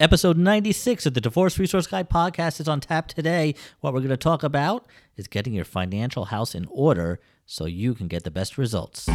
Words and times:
Episode 0.00 0.38
96 0.38 1.04
of 1.04 1.12
the 1.12 1.20
Divorce 1.20 1.58
Resource 1.58 1.86
Guy 1.86 2.02
podcast 2.04 2.58
is 2.58 2.66
on 2.68 2.80
tap 2.80 3.06
today. 3.06 3.54
What 3.80 3.92
we're 3.92 4.00
going 4.00 4.08
to 4.08 4.16
talk 4.16 4.42
about 4.42 4.86
is 5.18 5.28
getting 5.28 5.52
your 5.52 5.66
financial 5.66 6.24
house 6.24 6.54
in 6.54 6.66
order 6.70 7.20
so 7.44 7.66
you 7.66 7.92
can 7.92 8.08
get 8.08 8.24
the 8.24 8.30
best 8.30 8.56
results. 8.56 9.08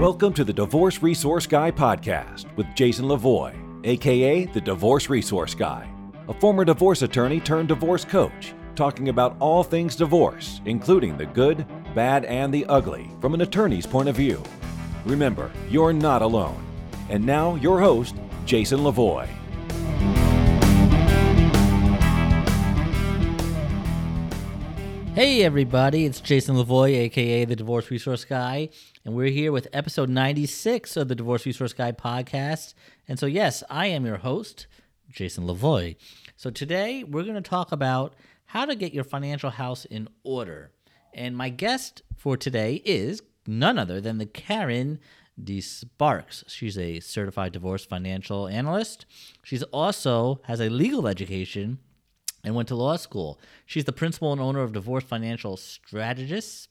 Welcome 0.00 0.32
to 0.32 0.42
the 0.42 0.54
Divorce 0.54 1.02
Resource 1.02 1.46
Guy 1.46 1.70
podcast 1.70 2.46
with 2.56 2.66
Jason 2.74 3.04
Levoy, 3.04 3.54
aka 3.84 4.46
the 4.46 4.60
Divorce 4.62 5.10
Resource 5.10 5.54
Guy, 5.54 5.86
a 6.26 6.32
former 6.40 6.64
divorce 6.64 7.02
attorney 7.02 7.40
turned 7.40 7.68
divorce 7.68 8.06
coach, 8.06 8.54
talking 8.74 9.10
about 9.10 9.36
all 9.38 9.62
things 9.62 9.96
divorce, 9.96 10.62
including 10.64 11.18
the 11.18 11.26
good, 11.26 11.66
bad, 11.94 12.24
and 12.24 12.54
the 12.54 12.64
ugly 12.70 13.10
from 13.20 13.34
an 13.34 13.42
attorney's 13.42 13.84
point 13.84 14.08
of 14.08 14.16
view. 14.16 14.42
Remember, 15.04 15.52
you're 15.68 15.92
not 15.92 16.22
alone. 16.22 16.64
And 17.10 17.22
now, 17.22 17.56
your 17.56 17.80
host, 17.80 18.14
Jason 18.44 18.80
Levoy. 18.80 19.26
Hey, 25.14 25.44
everybody, 25.44 26.04
it's 26.04 26.20
Jason 26.20 26.56
Levoy, 26.56 26.94
aka 26.94 27.46
the 27.46 27.56
Divorce 27.56 27.90
Resource 27.90 28.26
Guy, 28.26 28.68
and 29.04 29.14
we're 29.14 29.30
here 29.30 29.50
with 29.50 29.68
episode 29.72 30.10
96 30.10 30.96
of 30.98 31.08
the 31.08 31.14
Divorce 31.14 31.46
Resource 31.46 31.72
Guy 31.72 31.92
podcast. 31.92 32.74
And 33.08 33.18
so, 33.18 33.24
yes, 33.24 33.62
I 33.70 33.86
am 33.86 34.04
your 34.04 34.18
host, 34.18 34.66
Jason 35.10 35.44
Levoy. 35.44 35.96
So, 36.36 36.50
today 36.50 37.02
we're 37.02 37.22
going 37.22 37.36
to 37.36 37.40
talk 37.40 37.72
about 37.72 38.14
how 38.44 38.66
to 38.66 38.74
get 38.74 38.92
your 38.92 39.04
financial 39.04 39.50
house 39.50 39.86
in 39.86 40.08
order. 40.22 40.70
And 41.14 41.34
my 41.34 41.48
guest 41.48 42.02
for 42.16 42.36
today 42.36 42.82
is 42.84 43.22
none 43.46 43.78
other 43.78 44.00
than 44.00 44.18
the 44.18 44.26
Karen 44.26 44.98
D. 45.42 45.60
Sparks. 45.60 46.44
She's 46.46 46.78
a 46.78 47.00
certified 47.00 47.52
divorce 47.52 47.84
financial 47.84 48.46
analyst. 48.46 49.06
She's 49.42 49.62
also 49.64 50.40
has 50.44 50.60
a 50.60 50.68
legal 50.68 51.08
education 51.08 51.78
and 52.44 52.54
went 52.54 52.68
to 52.68 52.76
law 52.76 52.96
school. 52.96 53.40
She's 53.66 53.84
the 53.84 53.92
principal 53.92 54.32
and 54.32 54.40
owner 54.40 54.60
of 54.60 54.72
Divorce 54.72 55.04
Financial 55.04 55.56
Strategists. 55.56 56.68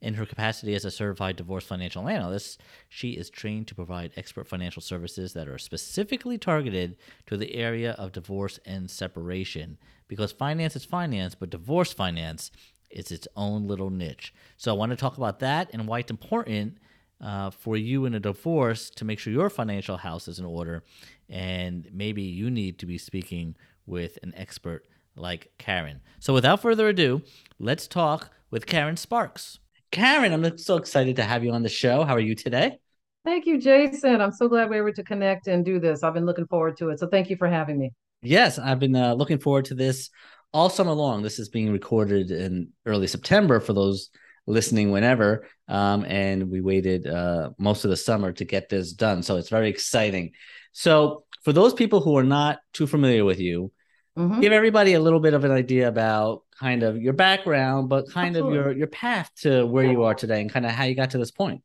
In 0.00 0.14
her 0.14 0.26
capacity 0.26 0.74
as 0.74 0.84
a 0.84 0.90
certified 0.90 1.36
divorce 1.36 1.64
financial 1.64 2.08
analyst, 2.08 2.60
she 2.90 3.12
is 3.12 3.30
trained 3.30 3.68
to 3.68 3.74
provide 3.74 4.12
expert 4.16 4.46
financial 4.46 4.82
services 4.82 5.32
that 5.32 5.48
are 5.48 5.56
specifically 5.56 6.36
targeted 6.36 6.98
to 7.26 7.38
the 7.38 7.54
area 7.54 7.92
of 7.92 8.12
divorce 8.12 8.60
and 8.66 8.90
separation. 8.90 9.78
Because 10.06 10.30
finance 10.30 10.76
is 10.76 10.84
finance, 10.84 11.34
but 11.34 11.48
divorce 11.48 11.94
finance 11.94 12.50
is 12.90 13.10
its 13.10 13.26
own 13.34 13.66
little 13.66 13.88
niche. 13.88 14.34
So 14.58 14.70
I 14.70 14.76
want 14.76 14.90
to 14.90 14.96
talk 14.96 15.16
about 15.16 15.38
that 15.40 15.70
and 15.72 15.88
why 15.88 16.00
it's 16.00 16.10
important 16.10 16.76
uh, 17.24 17.50
for 17.50 17.76
you 17.76 18.04
in 18.04 18.14
a 18.14 18.20
divorce 18.20 18.90
to 18.90 19.04
make 19.04 19.18
sure 19.18 19.32
your 19.32 19.48
financial 19.48 19.96
house 19.96 20.28
is 20.28 20.38
in 20.38 20.44
order. 20.44 20.84
And 21.30 21.88
maybe 21.92 22.22
you 22.22 22.50
need 22.50 22.78
to 22.80 22.86
be 22.86 22.98
speaking 22.98 23.56
with 23.86 24.18
an 24.22 24.34
expert 24.36 24.86
like 25.16 25.50
Karen. 25.58 26.00
So 26.20 26.34
without 26.34 26.60
further 26.60 26.88
ado, 26.88 27.22
let's 27.58 27.86
talk 27.86 28.30
with 28.50 28.66
Karen 28.66 28.96
Sparks. 28.96 29.58
Karen, 29.90 30.32
I'm 30.32 30.58
so 30.58 30.76
excited 30.76 31.16
to 31.16 31.24
have 31.24 31.42
you 31.42 31.52
on 31.52 31.62
the 31.62 31.68
show. 31.68 32.04
How 32.04 32.14
are 32.14 32.20
you 32.20 32.34
today? 32.34 32.78
Thank 33.24 33.46
you, 33.46 33.58
Jason. 33.58 34.20
I'm 34.20 34.32
so 34.32 34.48
glad 34.48 34.68
we 34.68 34.76
were 34.76 34.88
able 34.88 34.96
to 34.96 35.04
connect 35.04 35.46
and 35.46 35.64
do 35.64 35.80
this. 35.80 36.02
I've 36.02 36.14
been 36.14 36.26
looking 36.26 36.46
forward 36.46 36.76
to 36.78 36.90
it. 36.90 36.98
So 36.98 37.06
thank 37.06 37.30
you 37.30 37.36
for 37.36 37.48
having 37.48 37.78
me. 37.78 37.92
Yes, 38.20 38.58
I've 38.58 38.78
been 38.78 38.96
uh, 38.96 39.14
looking 39.14 39.38
forward 39.38 39.64
to 39.66 39.74
this 39.74 40.10
all 40.52 40.68
summer 40.68 40.92
long. 40.92 41.22
This 41.22 41.38
is 41.38 41.48
being 41.48 41.72
recorded 41.72 42.30
in 42.30 42.68
early 42.84 43.06
September 43.06 43.60
for 43.60 43.72
those 43.72 44.10
listening 44.46 44.90
whenever. 44.90 45.46
Um, 45.68 46.04
and 46.04 46.50
we 46.50 46.60
waited 46.60 47.06
uh, 47.06 47.50
most 47.58 47.84
of 47.84 47.90
the 47.90 47.96
summer 47.96 48.32
to 48.32 48.44
get 48.44 48.68
this 48.68 48.92
done. 48.92 49.22
So 49.22 49.36
it's 49.36 49.48
very 49.48 49.68
exciting. 49.68 50.32
So, 50.72 51.24
for 51.42 51.52
those 51.52 51.74
people 51.74 52.00
who 52.00 52.16
are 52.16 52.24
not 52.24 52.60
too 52.72 52.86
familiar 52.86 53.22
with 53.22 53.38
you, 53.38 53.70
mm-hmm. 54.18 54.40
give 54.40 54.52
everybody 54.52 54.94
a 54.94 55.00
little 55.00 55.20
bit 55.20 55.34
of 55.34 55.44
an 55.44 55.50
idea 55.50 55.88
about 55.88 56.42
kind 56.58 56.82
of 56.82 56.96
your 56.96 57.12
background, 57.12 57.90
but 57.90 58.08
kind 58.10 58.34
Absolutely. 58.34 58.58
of 58.58 58.64
your 58.64 58.76
your 58.78 58.86
path 58.86 59.30
to 59.42 59.66
where 59.66 59.84
you 59.84 60.04
are 60.04 60.14
today 60.14 60.40
and 60.40 60.50
kind 60.50 60.64
of 60.64 60.72
how 60.72 60.84
you 60.84 60.94
got 60.94 61.10
to 61.10 61.18
this 61.18 61.30
point. 61.30 61.62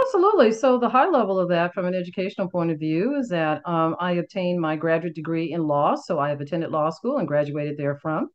Absolutely. 0.00 0.52
So 0.52 0.78
the 0.78 0.88
high 0.88 1.08
level 1.08 1.38
of 1.38 1.48
that, 1.50 1.74
from 1.74 1.86
an 1.86 1.94
educational 1.94 2.48
point 2.48 2.70
of 2.70 2.78
view, 2.78 3.16
is 3.16 3.28
that 3.28 3.62
um, 3.66 3.94
I 4.00 4.12
obtained 4.12 4.60
my 4.60 4.74
graduate 4.74 5.14
degree 5.14 5.52
in 5.52 5.66
law. 5.66 5.94
So 5.94 6.18
I 6.18 6.30
have 6.30 6.40
attended 6.40 6.70
law 6.70 6.90
school 6.90 7.18
and 7.18 7.28
graduated 7.28 7.76
there 7.76 7.96
from. 7.96 8.28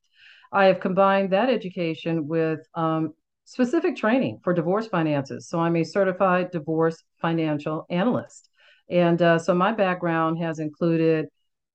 I 0.52 0.66
have 0.66 0.80
combined 0.80 1.32
that 1.32 1.50
education 1.50 2.28
with 2.28 2.60
um, 2.74 3.14
specific 3.48 3.96
training 3.96 4.38
for 4.44 4.54
divorce 4.54 4.88
finances. 4.88 5.48
So 5.48 5.58
I'm 5.58 5.78
a 5.78 5.84
certified 5.84 6.52
divorce 6.52 7.02
financial 7.22 7.86
analyst. 7.90 8.50
And 8.90 9.22
uh, 9.22 9.40
so 9.40 9.56
my 9.56 9.72
background 9.72 10.38
has 10.40 10.60
included 10.60 11.28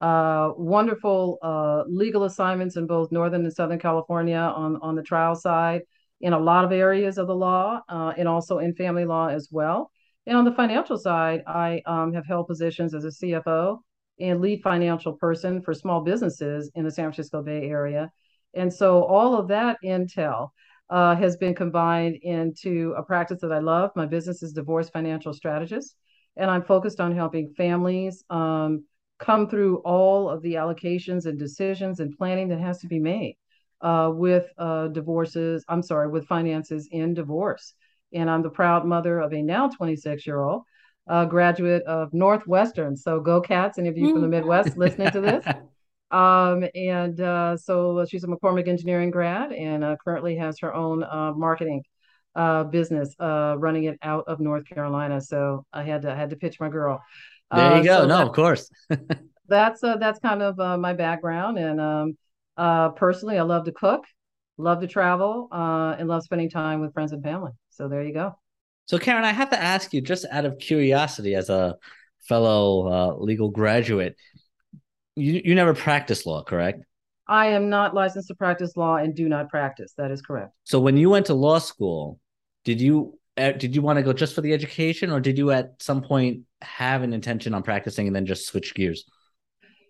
uh, 0.02 0.50
wonderful 0.54 1.38
uh, 1.42 1.84
legal 1.88 2.24
assignments 2.24 2.76
in 2.76 2.86
both 2.86 3.10
Northern 3.10 3.44
and 3.44 3.52
Southern 3.52 3.78
California 3.78 4.36
on, 4.36 4.78
on 4.82 4.94
the 4.96 5.02
trial 5.02 5.34
side, 5.34 5.80
in 6.20 6.34
a 6.34 6.38
lot 6.38 6.64
of 6.66 6.72
areas 6.72 7.16
of 7.16 7.26
the 7.26 7.34
law, 7.34 7.80
uh, 7.88 8.12
and 8.18 8.28
also 8.28 8.58
in 8.58 8.74
family 8.74 9.06
law 9.06 9.28
as 9.28 9.48
well. 9.50 9.90
And 10.26 10.36
on 10.36 10.44
the 10.44 10.52
financial 10.52 10.98
side, 10.98 11.42
I 11.46 11.80
um, 11.86 12.12
have 12.12 12.26
held 12.26 12.48
positions 12.48 12.94
as 12.94 13.06
a 13.06 13.08
CFO 13.08 13.78
and 14.20 14.42
lead 14.42 14.62
financial 14.62 15.14
person 15.14 15.62
for 15.62 15.72
small 15.72 16.02
businesses 16.02 16.70
in 16.74 16.84
the 16.84 16.90
San 16.90 17.06
Francisco 17.06 17.42
Bay 17.42 17.62
Area. 17.62 18.12
And 18.52 18.72
so 18.72 19.04
all 19.04 19.38
of 19.38 19.48
that 19.48 19.78
intel 19.82 20.50
uh, 20.92 21.16
has 21.16 21.38
been 21.38 21.54
combined 21.54 22.16
into 22.16 22.94
a 22.98 23.02
practice 23.02 23.40
that 23.40 23.50
I 23.50 23.60
love. 23.60 23.90
My 23.96 24.04
business 24.04 24.42
is 24.42 24.52
Divorce 24.52 24.90
Financial 24.90 25.32
Strategist, 25.32 25.96
and 26.36 26.50
I'm 26.50 26.62
focused 26.62 27.00
on 27.00 27.16
helping 27.16 27.48
families 27.56 28.22
um, 28.28 28.84
come 29.18 29.48
through 29.48 29.78
all 29.78 30.28
of 30.28 30.42
the 30.42 30.54
allocations 30.54 31.24
and 31.24 31.38
decisions 31.38 32.00
and 32.00 32.16
planning 32.18 32.46
that 32.48 32.60
has 32.60 32.78
to 32.80 32.88
be 32.88 32.98
made 32.98 33.38
uh, 33.80 34.10
with 34.12 34.50
uh, 34.58 34.88
divorces. 34.88 35.64
I'm 35.66 35.82
sorry, 35.82 36.08
with 36.08 36.26
finances 36.26 36.90
in 36.92 37.14
divorce. 37.14 37.72
And 38.12 38.28
I'm 38.28 38.42
the 38.42 38.50
proud 38.50 38.84
mother 38.84 39.18
of 39.20 39.32
a 39.32 39.40
now 39.40 39.68
26 39.68 40.26
year 40.26 40.40
old 40.42 40.64
uh, 41.08 41.24
graduate 41.24 41.84
of 41.84 42.12
Northwestern. 42.12 42.96
So 42.96 43.18
go 43.18 43.40
cats, 43.40 43.78
any 43.78 43.88
of 43.88 43.96
you 43.96 44.12
from 44.12 44.20
the 44.20 44.28
Midwest 44.28 44.76
listening 44.76 45.10
to 45.12 45.22
this. 45.22 45.46
Um, 46.12 46.64
and 46.74 47.18
uh, 47.20 47.56
so 47.56 48.04
she's 48.04 48.22
a 48.22 48.26
McCormick 48.26 48.68
Engineering 48.68 49.10
grad 49.10 49.52
and 49.52 49.82
uh, 49.82 49.96
currently 50.04 50.36
has 50.36 50.58
her 50.60 50.74
own 50.74 51.02
uh, 51.02 51.32
marketing 51.34 51.82
uh, 52.34 52.64
business, 52.64 53.14
uh, 53.18 53.54
running 53.58 53.84
it 53.84 53.98
out 54.02 54.24
of 54.26 54.38
North 54.38 54.66
Carolina. 54.66 55.22
So 55.22 55.64
I 55.72 55.82
had 55.82 56.02
to 56.02 56.12
I 56.12 56.14
had 56.14 56.30
to 56.30 56.36
pitch 56.36 56.60
my 56.60 56.68
girl. 56.68 57.02
There 57.50 57.76
you 57.76 57.80
uh, 57.80 57.82
go. 57.82 58.00
So 58.02 58.06
no, 58.06 58.18
that, 58.18 58.26
of 58.26 58.32
course. 58.34 58.70
that's 59.48 59.80
that's 59.80 60.18
kind 60.20 60.42
of 60.42 60.58
my 60.78 60.92
background. 60.92 61.58
And 61.58 61.80
um, 61.80 62.94
personally, 62.94 63.38
I 63.38 63.42
love 63.42 63.64
to 63.64 63.72
cook, 63.72 64.04
love 64.58 64.80
to 64.82 64.86
travel, 64.86 65.48
and 65.50 66.08
love 66.08 66.24
spending 66.24 66.50
time 66.50 66.80
with 66.80 66.92
friends 66.92 67.12
and 67.12 67.22
family. 67.22 67.52
So 67.70 67.88
there 67.88 68.02
you 68.02 68.12
go. 68.12 68.34
So 68.84 68.98
Karen, 68.98 69.24
I 69.24 69.32
have 69.32 69.50
to 69.50 69.62
ask 69.62 69.94
you, 69.94 70.02
just 70.02 70.26
out 70.30 70.44
of 70.44 70.58
curiosity, 70.58 71.34
as 71.34 71.48
a 71.48 71.76
fellow 72.28 73.18
legal 73.18 73.48
graduate 73.50 74.16
you 75.16 75.40
you 75.44 75.54
never 75.54 75.74
practiced 75.74 76.26
law, 76.26 76.42
correct? 76.42 76.84
I 77.28 77.46
am 77.46 77.70
not 77.70 77.94
licensed 77.94 78.28
to 78.28 78.34
practice 78.34 78.76
law 78.76 78.96
and 78.96 79.14
do 79.14 79.28
not 79.28 79.48
practice. 79.48 79.94
That 79.96 80.10
is 80.10 80.20
correct. 80.20 80.52
So 80.64 80.80
when 80.80 80.96
you 80.96 81.08
went 81.08 81.26
to 81.26 81.34
law 81.34 81.58
school, 81.58 82.18
did 82.64 82.80
you 82.80 83.18
uh, 83.36 83.52
did 83.52 83.74
you 83.74 83.82
want 83.82 83.98
to 83.98 84.02
go 84.02 84.12
just 84.12 84.34
for 84.34 84.40
the 84.40 84.52
education, 84.52 85.10
or 85.10 85.20
did 85.20 85.38
you 85.38 85.50
at 85.50 85.74
some 85.80 86.02
point 86.02 86.40
have 86.60 87.02
an 87.02 87.12
intention 87.12 87.54
on 87.54 87.62
practicing 87.62 88.06
and 88.06 88.14
then 88.14 88.26
just 88.26 88.46
switch 88.46 88.74
gears? 88.74 89.04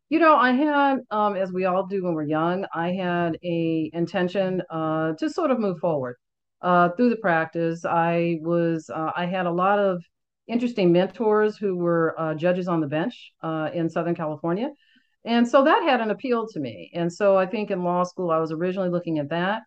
You 0.09 0.19
know, 0.19 0.37
I 0.37 0.53
had, 0.53 0.99
um, 1.11 1.37
as 1.37 1.53
we 1.53 1.65
all 1.65 1.87
do 1.87 2.05
when 2.05 2.13
we're 2.13 2.25
young, 2.25 2.67
I 2.75 2.93
had 2.93 3.39
a 3.43 3.91
intention 3.95 4.63
uh, 4.69 5.15
to 5.15 5.31
sort 5.31 5.51
of 5.51 5.59
move 5.59 5.79
forward 5.79 6.17
uh, 6.61 6.91
through 6.91 7.09
the 7.09 7.17
practice. 7.17 7.87
I 7.87 8.39
was, 8.43 8.91
uh, 8.95 9.13
I 9.17 9.25
had 9.25 9.47
a 9.47 9.51
lot 9.51 9.79
of 9.79 10.05
interesting 10.47 10.93
mentors 10.93 11.57
who 11.57 11.77
were 11.77 12.15
uh, 12.19 12.35
judges 12.35 12.69
on 12.69 12.81
the 12.81 12.87
bench 12.87 13.33
uh, 13.43 13.71
in 13.73 13.89
Southern 13.89 14.15
California 14.15 14.69
and 15.25 15.47
so 15.47 15.65
that 15.65 15.83
had 15.85 16.01
an 16.01 16.11
appeal 16.11 16.49
to 16.49 16.61
me. 16.61 16.91
And 16.95 17.13
so 17.13 17.37
I 17.37 17.47
think 17.47 17.71
in 17.71 17.85
law 17.85 18.03
school, 18.05 18.31
I 18.31 18.39
was 18.39 18.53
originally 18.53 18.91
looking 18.91 19.19
at 19.19 19.31
that. 19.31 19.63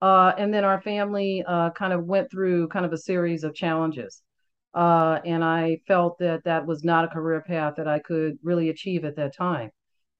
Uh, 0.00 0.32
and 0.36 0.52
then 0.52 0.64
our 0.64 0.80
family 0.80 1.42
uh, 1.46 1.70
kind 1.70 1.92
of 1.92 2.04
went 2.04 2.30
through 2.30 2.68
kind 2.68 2.84
of 2.84 2.92
a 2.92 2.98
series 2.98 3.42
of 3.42 3.54
challenges. 3.54 4.22
Uh, 4.74 5.18
and 5.24 5.42
I 5.42 5.80
felt 5.88 6.18
that 6.18 6.44
that 6.44 6.66
was 6.66 6.84
not 6.84 7.04
a 7.04 7.08
career 7.08 7.42
path 7.46 7.74
that 7.78 7.88
I 7.88 7.98
could 7.98 8.38
really 8.42 8.68
achieve 8.68 9.04
at 9.04 9.16
that 9.16 9.34
time. 9.34 9.70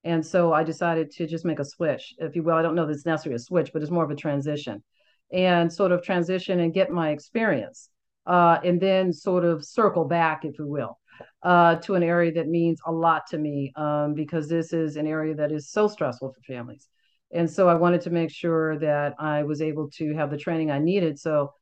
And 0.05 0.25
so 0.25 0.52
I 0.52 0.64
decided 0.64 1.11
to 1.12 1.26
just 1.26 1.44
make 1.44 1.58
a 1.58 1.64
switch, 1.64 2.14
if 2.19 2.35
you 2.35 2.43
will. 2.43 2.55
I 2.55 2.62
don't 2.62 2.75
know 2.75 2.87
that 2.87 2.93
it's 2.93 3.05
necessarily 3.05 3.37
a 3.37 3.40
switch, 3.40 3.73
but 3.73 3.82
it's 3.82 3.90
more 3.90 4.05
of 4.05 4.11
a 4.11 4.17
transition 4.17 4.82
and 5.31 5.70
sort 5.70 5.93
of 5.93 6.02
transition 6.02 6.61
and 6.61 6.73
get 6.73 6.90
my 6.90 7.11
experience 7.11 7.90
uh, 8.26 8.58
and 8.64 8.81
then 8.81 9.12
sort 9.12 9.44
of 9.44 9.64
circle 9.64 10.06
back, 10.06 10.44
if 10.44 10.58
you 10.58 10.67
will 10.67 10.99
uh, 11.43 11.76
to 11.76 11.94
an 11.94 12.02
area 12.02 12.32
that 12.32 12.49
means 12.49 12.81
a 12.87 12.93
lot 12.93 13.26
to 13.29 13.38
me 13.38 13.73
um, 13.76 14.14
because 14.14 14.49
this 14.49 14.73
is 14.73 14.96
an 14.96 15.06
area 15.06 15.35
that 15.35 15.52
is 15.52 15.70
so 15.70 15.88
stressful 15.88 16.32
for 16.32 16.40
families. 16.43 16.88
And 17.32 17.50
so 17.50 17.69
I 17.69 17.75
wanted 17.75 18.00
to 18.02 18.11
make 18.11 18.31
sure 18.31 18.79
that 18.79 19.14
I 19.19 19.43
was 19.43 19.61
able 19.61 19.90
to 19.90 20.14
have 20.14 20.31
the 20.31 20.38
training 20.38 20.70
I 20.70 20.79
needed. 20.79 21.19
So 21.19 21.52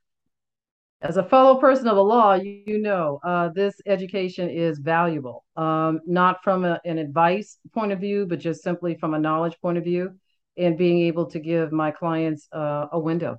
as 1.03 1.17
a 1.19 1.25
fellow 1.25 1.57
person 1.57 1.89
of 1.89 1.97
the 1.97 2.03
law, 2.05 2.35
you, 2.35 2.63
you 2.67 2.79
know 2.79 3.21
uh, 3.25 3.51
this 3.55 3.75
education 3.87 4.49
is 4.49 4.79
valuable, 4.79 5.45
um, 5.57 6.01
not 6.07 6.43
from 6.43 6.65
a, 6.65 6.81
an 6.85 6.99
advice 6.99 7.59
point 7.75 7.93
of 7.93 8.01
view, 8.01 8.27
but 8.27 8.39
just 8.39 8.63
simply 8.63 8.95
from 8.95 9.15
a 9.15 9.19
knowledge 9.19 9.57
point 9.61 9.77
of 9.77 9.85
view, 9.85 10.11
and 10.57 10.79
being 10.79 11.01
able 11.01 11.27
to 11.27 11.39
give 11.39 11.71
my 11.71 11.91
clients 11.91 12.49
uh, 12.53 12.87
a 12.93 12.99
window 12.99 13.37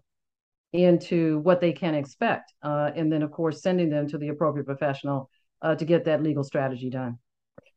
into 0.74 1.40
what 1.40 1.60
they 1.60 1.72
can 1.72 1.96
expect, 1.96 2.54
uh, 2.62 2.92
and 2.96 3.12
then 3.12 3.24
of 3.24 3.32
course 3.32 3.64
sending 3.64 3.90
them 3.90 4.08
to 4.08 4.18
the 4.18 4.28
appropriate 4.28 4.66
professional 4.66 5.30
uh, 5.62 5.76
to 5.76 5.86
get 5.86 6.06
that 6.06 6.24
legal 6.24 6.44
strategy 6.44 6.90
done. 6.90 7.20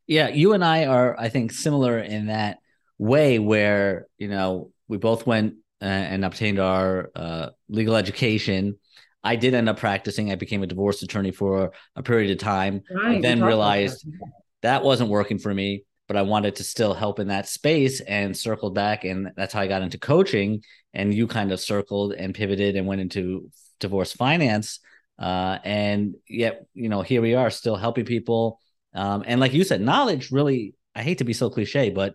Yeah, 0.07 0.29
you 0.29 0.53
and 0.55 0.65
I 0.65 0.87
are, 0.87 1.19
I 1.19 1.29
think, 1.29 1.53
similar 1.53 1.99
in 1.99 2.27
that 2.27 2.59
way, 2.99 3.39
where 3.39 4.07
you 4.19 4.29
know 4.29 4.73
we 4.89 4.97
both 4.97 5.27
went 5.27 5.55
uh, 5.81 5.85
and 5.85 6.25
obtained 6.25 6.59
our 6.59 7.11
uh, 7.15 7.51
legal 7.69 7.97
education 7.97 8.77
I 9.23 9.37
did 9.37 9.55
end 9.55 9.69
up 9.69 9.79
practicing. 9.79 10.31
I 10.31 10.37
became 10.37 10.63
a 10.63 10.67
divorce 10.67 11.03
attorney 11.03 11.31
for 11.31 11.73
a 11.97 12.03
period 12.03 12.31
of 12.31 12.39
time. 12.39 12.83
Right, 12.91 13.19
I 13.19 13.21
then 13.21 13.43
realized 13.43 14.07
that. 14.07 14.31
that 14.63 14.85
wasn't 14.85 15.11
working 15.11 15.39
for 15.39 15.53
me, 15.53 15.85
but 16.09 16.17
I 16.17 16.23
wanted 16.23 16.57
to 16.57 16.65
still 16.65 16.95
help 16.95 17.19
in 17.19 17.29
that 17.29 17.49
space 17.49 18.01
and 18.01 18.37
circled 18.37 18.75
back. 18.75 19.05
And 19.05 19.31
that's 19.37 19.53
how 19.53 19.61
I 19.61 19.67
got 19.67 19.83
into 19.83 19.99
coaching. 19.99 20.63
And 20.95 21.13
you 21.13 21.27
kind 21.27 21.53
of 21.53 21.61
circled 21.61 22.13
and 22.15 22.35
pivoted 22.35 22.77
and 22.77 22.87
went 22.87 23.01
into 23.01 23.51
divorce 23.79 24.13
finance. 24.13 24.81
Uh, 25.21 25.59
and 25.65 26.15
yet, 26.27 26.65
you 26.73 26.89
know, 26.89 27.03
here 27.03 27.21
we 27.21 27.35
are 27.35 27.51
still 27.51 27.77
helping 27.77 28.07
people. 28.07 28.59
Um, 28.95 29.23
and 29.27 29.39
like 29.39 29.53
you 29.53 29.63
said, 29.65 29.83
knowledge 29.83 30.33
really, 30.33 30.75
I 30.95 31.03
hate 31.03 31.19
to 31.19 31.25
be 31.25 31.35
so 31.35 31.51
cliche, 31.51 31.91
but 31.91 32.15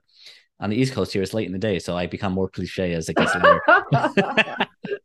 on 0.60 0.70
the 0.70 0.76
East 0.76 0.94
Coast 0.94 1.14
here, 1.14 1.22
it's 1.22 1.34
late 1.34 1.46
in 1.46 1.54
the 1.54 1.60
day, 1.60 1.80
so 1.80 1.96
I 1.96 2.08
become 2.08 2.34
more 2.34 2.50
cliche 2.50 2.94
as 2.94 3.08
it 3.10 3.16
gets 3.16 3.36
later. 3.36 3.62
but 3.92 4.24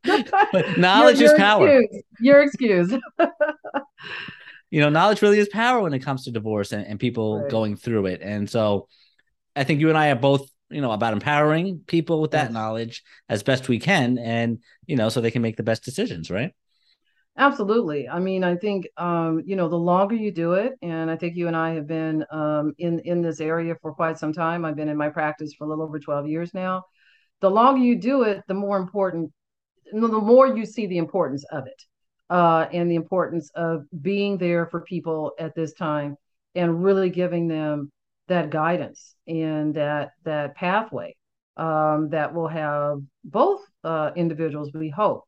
knowledge 0.78 1.20
your, 1.20 1.28
your 1.28 1.34
is 1.34 1.38
power. 1.38 1.80
Excuse. 1.80 2.02
Your 2.20 2.42
excuse. 2.42 2.94
you 4.70 4.80
know, 4.80 4.88
knowledge 4.88 5.22
really 5.22 5.38
is 5.38 5.48
power 5.48 5.80
when 5.80 5.92
it 5.92 5.98
comes 6.00 6.24
to 6.24 6.30
divorce 6.30 6.72
and, 6.72 6.86
and 6.86 7.00
people 7.00 7.40
right. 7.40 7.50
going 7.50 7.76
through 7.76 8.06
it. 8.06 8.20
And 8.22 8.48
so 8.48 8.88
I 9.56 9.64
think 9.64 9.80
you 9.80 9.88
and 9.88 9.98
I 9.98 10.10
are 10.10 10.16
both, 10.16 10.48
you 10.70 10.80
know, 10.80 10.92
about 10.92 11.12
empowering 11.12 11.80
people 11.86 12.20
with 12.20 12.30
that 12.30 12.44
yes. 12.44 12.52
knowledge 12.52 13.02
as 13.28 13.42
best 13.42 13.68
we 13.68 13.80
can. 13.80 14.18
And, 14.18 14.60
you 14.86 14.96
know, 14.96 15.08
so 15.08 15.20
they 15.20 15.32
can 15.32 15.42
make 15.42 15.56
the 15.56 15.64
best 15.64 15.84
decisions, 15.84 16.30
right? 16.30 16.52
Absolutely. 17.40 18.06
I 18.06 18.18
mean, 18.18 18.44
I 18.44 18.54
think 18.54 18.86
um, 18.98 19.42
you 19.46 19.56
know, 19.56 19.66
the 19.66 19.76
longer 19.76 20.14
you 20.14 20.30
do 20.30 20.52
it, 20.52 20.74
and 20.82 21.10
I 21.10 21.16
think 21.16 21.36
you 21.36 21.46
and 21.46 21.56
I 21.56 21.70
have 21.72 21.86
been 21.86 22.22
um, 22.30 22.74
in 22.76 22.98
in 23.00 23.22
this 23.22 23.40
area 23.40 23.74
for 23.80 23.94
quite 23.94 24.18
some 24.18 24.34
time. 24.34 24.62
I've 24.66 24.76
been 24.76 24.90
in 24.90 24.98
my 24.98 25.08
practice 25.08 25.54
for 25.54 25.64
a 25.64 25.68
little 25.68 25.84
over 25.84 25.98
12 25.98 26.28
years 26.28 26.52
now. 26.52 26.84
The 27.40 27.50
longer 27.50 27.80
you 27.80 27.96
do 27.96 28.24
it, 28.24 28.42
the 28.46 28.52
more 28.52 28.76
important, 28.76 29.32
the 29.90 30.00
more 30.08 30.54
you 30.54 30.66
see 30.66 30.86
the 30.86 30.98
importance 30.98 31.42
of 31.50 31.66
it, 31.66 31.82
uh, 32.28 32.66
and 32.74 32.90
the 32.90 32.96
importance 32.96 33.50
of 33.54 33.84
being 34.02 34.36
there 34.36 34.66
for 34.66 34.82
people 34.82 35.32
at 35.38 35.54
this 35.54 35.72
time, 35.72 36.16
and 36.54 36.84
really 36.84 37.08
giving 37.08 37.48
them 37.48 37.90
that 38.28 38.50
guidance 38.50 39.14
and 39.26 39.74
that 39.76 40.10
that 40.24 40.54
pathway 40.56 41.16
um, 41.56 42.10
that 42.10 42.34
will 42.34 42.48
have 42.48 42.98
both 43.24 43.62
uh, 43.82 44.10
individuals, 44.14 44.70
we 44.74 44.90
hope, 44.90 45.24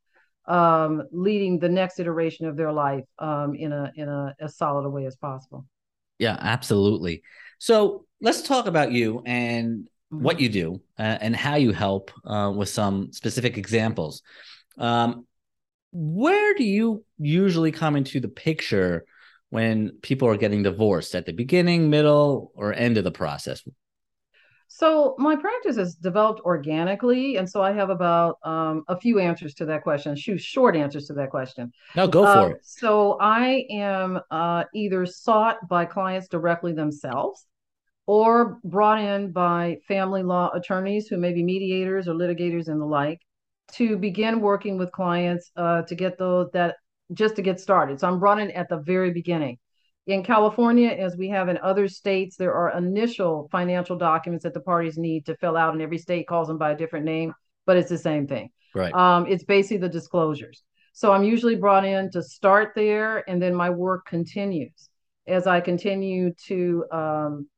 um, 0.47 1.03
leading 1.13 1.59
the 1.59 1.69
next 1.69 2.01
iteration 2.01 2.47
of 2.47 2.57
their 2.57 2.73
life 2.73 3.05
um, 3.19 3.55
in 3.55 3.73
a 3.73 3.93
in 3.95 4.09
a 4.09 4.35
as 4.41 4.57
solid 4.57 4.85
a 4.85 4.91
way 4.91 5.07
as 5.07 5.17
possible. 5.17 5.67
Yeah, 6.19 6.37
absolutely. 6.39 7.23
So 7.59 8.07
let's 8.21 8.43
talk 8.43 8.67
about 8.67 8.93
you 8.93 9.23
and 9.27 9.89
mm-hmm. 10.13 10.23
what 10.23 10.41
you 10.41 10.49
do 10.49 10.81
uh, 10.99 11.19
and 11.21 11.35
how 11.35 11.57
you 11.57 11.73
help 11.73 12.11
uh, 12.25 12.53
with 12.55 12.69
some 12.69 13.13
specific 13.13 13.57
examples. 13.57 14.23
Um, 14.79 15.27
where 15.93 16.55
do 16.55 16.65
you 16.65 17.05
usually 17.19 17.73
come 17.73 17.97
into 17.97 18.19
the 18.19 18.29
picture 18.29 19.05
when 19.51 19.99
people 20.01 20.29
are 20.29 20.39
getting 20.39 20.63
divorced 20.63 21.15
at 21.15 21.27
the 21.27 21.33
beginning, 21.33 21.91
middle, 21.91 22.51
or 22.55 22.73
end 22.73 22.97
of 22.97 23.05
the 23.05 23.11
process? 23.11 23.63
So 24.75 25.15
my 25.19 25.37
practice 25.37 25.77
is 25.77 25.97
developed 25.97 26.41
organically, 26.41 27.37
and 27.37 27.49
so 27.49 27.63
I 27.63 27.73
have 27.73 27.91
about 27.91 28.39
um, 28.43 28.85
a 28.89 28.99
few 28.99 29.19
answers 29.19 29.53
to 29.57 29.67
that 29.67 29.83
question. 29.83 30.17
Few 30.17 30.39
short 30.39 30.75
answers 30.75 31.07
to 31.09 31.13
that 31.13 31.31
question. 31.31 31.71
No, 31.95 32.09
go 32.09 32.23
for 32.23 32.29
uh, 32.29 32.49
it. 32.49 32.61
So 32.63 33.19
I 33.21 33.67
am 33.71 34.19
uh, 34.31 34.65
either 34.75 35.05
sought 35.05 35.69
by 35.69 35.85
clients 35.85 36.27
directly 36.27 36.73
themselves, 36.73 37.47
or 38.07 38.61
brought 38.65 38.99
in 38.99 39.31
by 39.31 39.77
family 39.87 40.23
law 40.23 40.51
attorneys 40.55 41.07
who 41.07 41.19
may 41.19 41.35
be 41.35 41.43
mediators 41.43 42.09
or 42.09 42.15
litigators 42.15 42.69
and 42.69 42.81
the 42.81 42.87
like, 42.87 43.21
to 43.73 43.99
begin 43.99 44.41
working 44.41 44.79
with 44.79 44.91
clients 44.91 45.51
uh, 45.55 45.83
to 45.83 45.95
get 45.95 46.17
those 46.17 46.49
that 46.55 46.77
just 47.13 47.37
to 47.37 47.43
get 47.43 47.61
started. 47.61 48.01
So 48.01 48.09
I'm 48.09 48.19
brought 48.19 48.41
in 48.41 48.51
at 48.53 48.71
the 48.71 48.79
very 48.79 49.11
beginning. 49.11 49.59
In 50.07 50.25
California, 50.25 50.89
as 50.89 51.17
we 51.17 51.29
have 51.29 51.49
in 51.49 51.59
other 51.59 51.87
states, 51.87 52.37
there 52.37 52.55
are 52.55 52.77
initial 52.77 53.49
financial 53.53 53.97
documents 53.97 54.43
that 54.43 54.53
the 54.53 54.61
parties 54.61 54.99
need 54.99 55.27
to 55.27 55.37
fill 55.37 55.57
out, 55.57 55.75
and 55.75 55.83
every 55.83 55.99
state 55.99 56.27
calls 56.27 56.49
them 56.49 56.59
by 56.59 56.73
a 56.73 56.77
different 56.77 57.05
name, 57.05 57.33
but 57.67 57.77
it's 57.77 57.89
the 57.89 57.99
same 57.99 58.27
thing. 58.27 58.51
Right. 58.75 58.93
Um, 58.93 59.27
it's 59.29 59.45
basically 59.45 59.79
the 59.79 59.89
disclosures. 59.89 60.63
So 60.93 61.13
I'm 61.13 61.23
usually 61.23 61.55
brought 61.55 61.85
in 61.85 62.11
to 62.11 62.23
start 62.23 62.73
there, 62.75 63.29
and 63.29 63.41
then 63.41 63.55
my 63.55 63.71
work 63.71 64.07
continues 64.07 64.89
as 65.29 65.47
I 65.47 65.61
continue 65.61 66.33
to 66.47 66.85
um, 66.91 67.49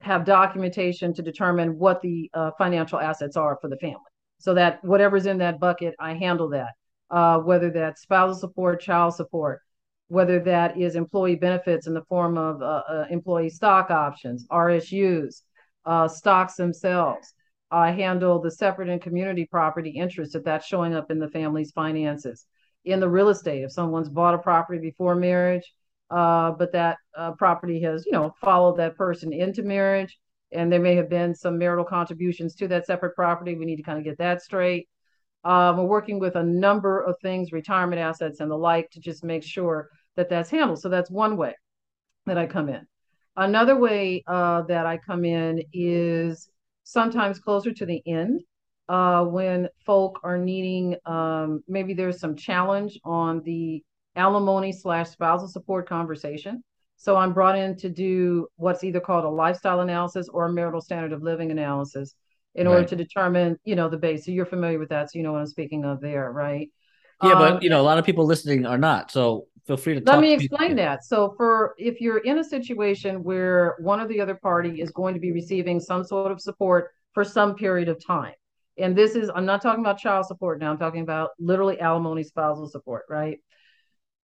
have 0.00 0.24
documentation 0.24 1.12
to 1.14 1.22
determine 1.22 1.78
what 1.78 2.00
the 2.00 2.30
uh, 2.32 2.52
financial 2.58 3.00
assets 3.00 3.36
are 3.36 3.58
for 3.60 3.68
the 3.68 3.76
family. 3.76 3.98
So 4.38 4.54
that 4.54 4.82
whatever's 4.84 5.26
in 5.26 5.38
that 5.38 5.58
bucket, 5.58 5.94
I 5.98 6.14
handle 6.14 6.48
that. 6.50 6.70
Uh, 7.10 7.38
whether 7.38 7.70
that's 7.70 8.02
spousal 8.02 8.36
support, 8.36 8.80
child 8.80 9.16
support, 9.16 9.62
whether 10.10 10.40
that 10.40 10.76
is 10.76 10.96
employee 10.96 11.36
benefits 11.36 11.86
in 11.86 11.94
the 11.94 12.02
form 12.08 12.36
of 12.36 12.60
uh, 12.60 12.82
uh, 12.88 13.06
employee 13.10 13.48
stock 13.48 13.92
options, 13.92 14.44
RSUs, 14.48 15.42
uh, 15.86 16.08
stocks 16.08 16.56
themselves. 16.56 17.32
I 17.70 17.92
handle 17.92 18.40
the 18.40 18.50
separate 18.50 18.88
and 18.88 19.00
community 19.00 19.46
property 19.48 19.90
interest 19.90 20.34
if 20.34 20.42
that's 20.42 20.66
showing 20.66 20.94
up 20.94 21.12
in 21.12 21.20
the 21.20 21.28
family's 21.28 21.70
finances. 21.70 22.44
In 22.84 22.98
the 22.98 23.08
real 23.08 23.28
estate, 23.28 23.62
if 23.62 23.70
someone's 23.70 24.08
bought 24.08 24.34
a 24.34 24.38
property 24.38 24.80
before 24.80 25.14
marriage, 25.14 25.72
uh, 26.10 26.50
but 26.50 26.72
that 26.72 26.96
uh, 27.16 27.30
property 27.32 27.80
has, 27.82 28.04
you 28.04 28.10
know, 28.10 28.34
followed 28.40 28.78
that 28.78 28.96
person 28.96 29.32
into 29.32 29.62
marriage, 29.62 30.18
and 30.50 30.72
there 30.72 30.80
may 30.80 30.96
have 30.96 31.08
been 31.08 31.36
some 31.36 31.56
marital 31.56 31.84
contributions 31.84 32.56
to 32.56 32.66
that 32.66 32.84
separate 32.84 33.14
property. 33.14 33.54
We 33.54 33.64
need 33.64 33.76
to 33.76 33.84
kind 33.84 33.98
of 33.98 34.04
get 34.04 34.18
that 34.18 34.42
straight. 34.42 34.88
We're 35.44 35.84
working 35.84 36.18
with 36.18 36.34
a 36.34 36.42
number 36.42 37.00
of 37.00 37.14
things, 37.22 37.52
retirement 37.52 38.00
assets 38.00 38.40
and 38.40 38.50
the 38.50 38.56
like, 38.56 38.90
to 38.90 39.00
just 39.00 39.22
make 39.22 39.44
sure 39.44 39.88
that 40.16 40.28
that's 40.28 40.50
handled. 40.50 40.80
So 40.80 40.88
that's 40.88 41.10
one 41.10 41.36
way 41.36 41.54
that 42.26 42.38
I 42.38 42.46
come 42.46 42.68
in. 42.68 42.86
Another 43.36 43.76
way 43.76 44.22
uh, 44.26 44.62
that 44.62 44.86
I 44.86 44.98
come 44.98 45.24
in 45.24 45.62
is 45.72 46.48
sometimes 46.84 47.38
closer 47.38 47.72
to 47.72 47.86
the 47.86 48.02
end 48.06 48.42
uh, 48.88 49.24
when 49.24 49.68
folk 49.86 50.18
are 50.24 50.36
needing, 50.36 50.96
um, 51.06 51.62
maybe 51.68 51.94
there's 51.94 52.18
some 52.18 52.34
challenge 52.34 52.98
on 53.04 53.40
the 53.44 53.82
alimony 54.16 54.72
slash 54.72 55.10
spousal 55.10 55.46
support 55.46 55.88
conversation. 55.88 56.62
So 56.96 57.16
I'm 57.16 57.32
brought 57.32 57.56
in 57.56 57.76
to 57.78 57.88
do 57.88 58.48
what's 58.56 58.82
either 58.82 59.00
called 59.00 59.24
a 59.24 59.28
lifestyle 59.28 59.80
analysis 59.80 60.28
or 60.28 60.46
a 60.46 60.52
marital 60.52 60.80
standard 60.80 61.12
of 61.12 61.22
living 61.22 61.52
analysis 61.52 62.14
in 62.56 62.66
right. 62.66 62.74
order 62.74 62.88
to 62.88 62.96
determine, 62.96 63.56
you 63.64 63.76
know, 63.76 63.88
the 63.88 63.96
base. 63.96 64.26
So 64.26 64.32
you're 64.32 64.44
familiar 64.44 64.78
with 64.78 64.88
that, 64.88 65.10
so 65.10 65.18
you 65.18 65.22
know 65.22 65.32
what 65.32 65.40
I'm 65.40 65.46
speaking 65.46 65.84
of 65.84 66.00
there, 66.00 66.30
right? 66.32 66.68
Yeah, 67.22 67.32
um, 67.32 67.38
but 67.38 67.62
you 67.62 67.70
know, 67.70 67.80
a 67.80 67.82
lot 67.82 67.98
of 67.98 68.04
people 68.04 68.24
listening 68.24 68.66
are 68.66 68.78
not. 68.78 69.10
So 69.10 69.46
feel 69.66 69.76
free 69.76 69.98
to 69.98 70.02
let 70.04 70.20
me 70.20 70.32
explain 70.32 70.76
that. 70.76 71.04
So 71.04 71.34
for 71.36 71.74
if 71.78 72.00
you're 72.00 72.18
in 72.18 72.38
a 72.38 72.44
situation 72.44 73.22
where 73.22 73.76
one 73.80 74.00
or 74.00 74.08
the 74.08 74.20
other 74.20 74.34
party 74.34 74.80
is 74.80 74.90
going 74.90 75.14
to 75.14 75.20
be 75.20 75.32
receiving 75.32 75.80
some 75.80 76.04
sort 76.04 76.32
of 76.32 76.40
support 76.40 76.90
for 77.12 77.24
some 77.24 77.54
period 77.54 77.88
of 77.88 78.04
time 78.04 78.34
and 78.80 78.96
this 78.96 79.14
is 79.14 79.30
i'm 79.34 79.46
not 79.46 79.62
talking 79.62 79.80
about 79.80 79.98
child 79.98 80.26
support 80.26 80.58
now 80.58 80.70
i'm 80.70 80.78
talking 80.78 81.02
about 81.02 81.30
literally 81.38 81.78
alimony 81.80 82.22
spousal 82.22 82.68
support 82.68 83.04
right? 83.08 83.38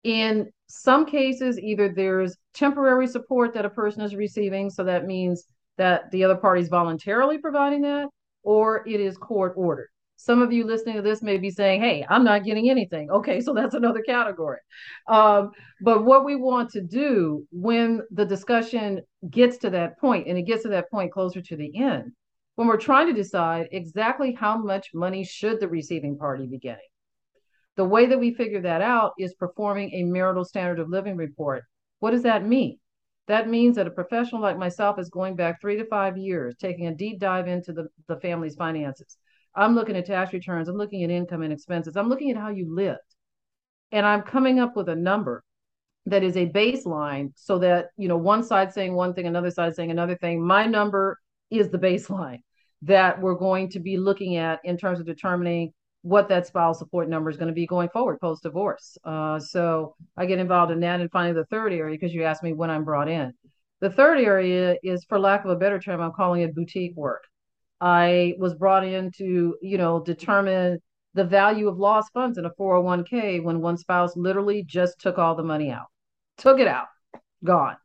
In 0.05 0.51
some 0.69 1.07
cases 1.07 1.59
either 1.59 1.93
there's 1.95 2.37
temporary 2.55 3.07
support 3.07 3.53
that 3.55 3.65
a 3.65 3.71
person 3.71 4.03
is 4.03 4.15
receiving 4.15 4.71
so 4.71 4.85
that 4.85 5.07
means 5.07 5.45
that 5.77 6.11
the 6.13 6.25
other 6.25 6.37
party 6.37 6.63
is 6.63 6.69
voluntarily 6.69 7.39
providing 7.39 7.83
that 7.83 8.09
or 8.43 8.89
it 8.89 9.01
is 9.01 9.17
court 9.19 9.55
ordered 9.57 9.89
some 10.21 10.43
of 10.43 10.53
you 10.53 10.65
listening 10.65 10.97
to 10.97 11.03
this 11.03 11.23
may 11.23 11.39
be 11.39 11.49
saying, 11.49 11.81
hey, 11.81 12.05
I'm 12.11 12.25
not 12.25 12.43
getting 12.43 12.69
anything. 12.69 13.09
Okay, 13.09 13.41
so 13.41 13.55
that's 13.55 13.77
another 13.77 14.03
category. 14.03 14.59
Um, 15.07 15.53
but 15.81 16.05
what 16.05 16.25
we 16.25 16.35
want 16.35 16.71
to 16.71 16.81
do 16.81 17.47
when 17.53 18.03
the 18.11 18.25
discussion 18.25 19.01
gets 19.31 19.59
to 19.59 19.71
that 19.71 19.97
point, 20.01 20.27
and 20.27 20.37
it 20.37 20.43
gets 20.43 20.65
to 20.65 20.71
that 20.71 20.91
point 20.91 21.13
closer 21.13 21.41
to 21.41 21.57
the 21.57 21.71
end, 21.79 22.11
when 22.57 22.67
we're 22.67 22.77
trying 22.77 23.07
to 23.07 23.13
decide 23.13 23.69
exactly 23.71 24.33
how 24.33 24.59
much 24.59 24.89
money 24.93 25.23
should 25.23 25.61
the 25.61 25.69
receiving 25.69 26.19
party 26.19 26.49
be 26.49 26.59
getting. 26.59 26.83
The 27.77 27.85
way 27.85 28.07
that 28.07 28.19
we 28.19 28.35
figure 28.35 28.63
that 28.63 28.83
out 28.83 29.13
is 29.21 29.35
performing 29.35 29.93
a 29.95 30.03
marital 30.03 30.45
standard 30.45 30.81
of 30.81 30.89
living 30.89 31.17
report. 31.17 31.63
What 32.01 32.11
does 32.11 32.25
that 32.25 32.45
mean? 32.45 32.81
That 33.29 33.49
means 33.49 33.77
that 33.77 33.87
a 33.87 33.93
professional 33.93 34.43
like 34.43 34.59
myself 34.59 34.99
is 34.99 35.11
going 35.11 35.37
back 35.37 35.61
three 35.61 35.77
to 35.77 35.85
five 35.85 36.19
years, 36.19 36.57
taking 36.59 36.89
a 36.89 36.95
deep 36.95 37.21
dive 37.21 37.47
into 37.47 37.73
the, 37.73 37.87
the 38.09 38.19
family's 38.19 38.57
finances 38.57 39.17
I'm 39.55 39.75
looking 39.75 39.97
at 39.97 40.07
tax 40.07 40.33
returns. 40.33 40.69
I'm 40.69 40.77
looking 40.77 41.03
at 41.05 41.11
income 41.11 41.43
and 41.43 41.53
expenses. 41.53 41.97
I'm 41.97 42.09
looking 42.09 42.31
at 42.31 42.37
how 42.37 42.49
you 42.51 42.75
lived. 42.75 43.01
and 43.93 44.07
I'm 44.07 44.23
coming 44.23 44.61
up 44.61 44.77
with 44.77 44.89
a 44.89 44.97
number 44.97 45.43
that 46.07 46.23
is 46.23 46.37
a 46.37 46.47
baseline 46.49 47.33
so 47.35 47.59
that, 47.59 47.89
you 47.97 48.09
know, 48.09 48.17
one 48.17 48.43
side 48.43 48.73
saying 48.73 48.95
one 48.95 49.15
thing, 49.15 49.27
another 49.27 49.51
side 49.51 49.75
saying 49.75 49.91
another 49.91 50.17
thing. 50.17 50.45
My 50.45 50.67
number 50.67 51.19
is 51.51 51.71
the 51.71 51.79
baseline 51.79 52.41
that 52.83 53.21
we're 53.21 53.35
going 53.35 53.69
to 53.71 53.81
be 53.81 53.97
looking 53.97 54.37
at 54.37 54.61
in 54.65 54.77
terms 54.77 55.01
of 55.01 55.07
determining 55.07 55.73
what 56.03 56.29
that 56.29 56.47
spouse 56.47 56.79
support 56.79 57.09
number 57.09 57.29
is 57.29 57.37
going 57.37 57.49
to 57.49 57.55
be 57.55 57.67
going 57.67 57.89
forward 57.91 58.21
post 58.21 58.43
divorce. 58.43 58.97
Uh, 59.05 59.39
so 59.39 59.95
I 60.17 60.27
get 60.27 60.39
involved 60.39 60.73
in 60.73 60.81
that. 60.81 61.01
And 61.01 61.11
finally, 61.11 61.35
the 61.35 61.47
third 61.47 61.73
area, 61.73 61.97
because 61.99 62.15
you 62.15 62.25
asked 62.25 62.43
me 62.43 62.53
when 62.53 62.71
I'm 62.71 62.85
brought 62.85 63.09
in. 63.09 63.33
The 63.81 63.91
third 63.91 64.19
area 64.19 64.77
is, 64.83 65.05
for 65.05 65.19
lack 65.19 65.45
of 65.45 65.51
a 65.51 65.57
better 65.57 65.79
term, 65.79 66.01
I'm 66.01 66.13
calling 66.13 66.43
it 66.43 66.55
boutique 66.55 66.97
work. 66.97 67.25
I 67.81 68.35
was 68.39 68.55
brought 68.55 68.85
in 68.85 69.11
to, 69.19 69.57
you 69.63 69.79
know, 69.79 70.03
determine 70.03 70.81
the 71.15 71.25
value 71.25 71.69
of 71.69 71.79
lost 71.79 72.13
funds 72.13 72.39
in 72.39 72.45
a 72.45 72.51
401k 72.51 73.43
when 73.43 73.61
one 73.61 73.77
spouse 73.77 74.17
literally 74.17 74.63
just 74.63 75.01
took 75.01 75.19
all 75.19 75.35
the 75.35 75.43
money 75.43 75.71
out, 75.71 75.87
took 76.37 76.59
it 76.61 76.69
out, 76.69 76.87
gone. 77.45 77.77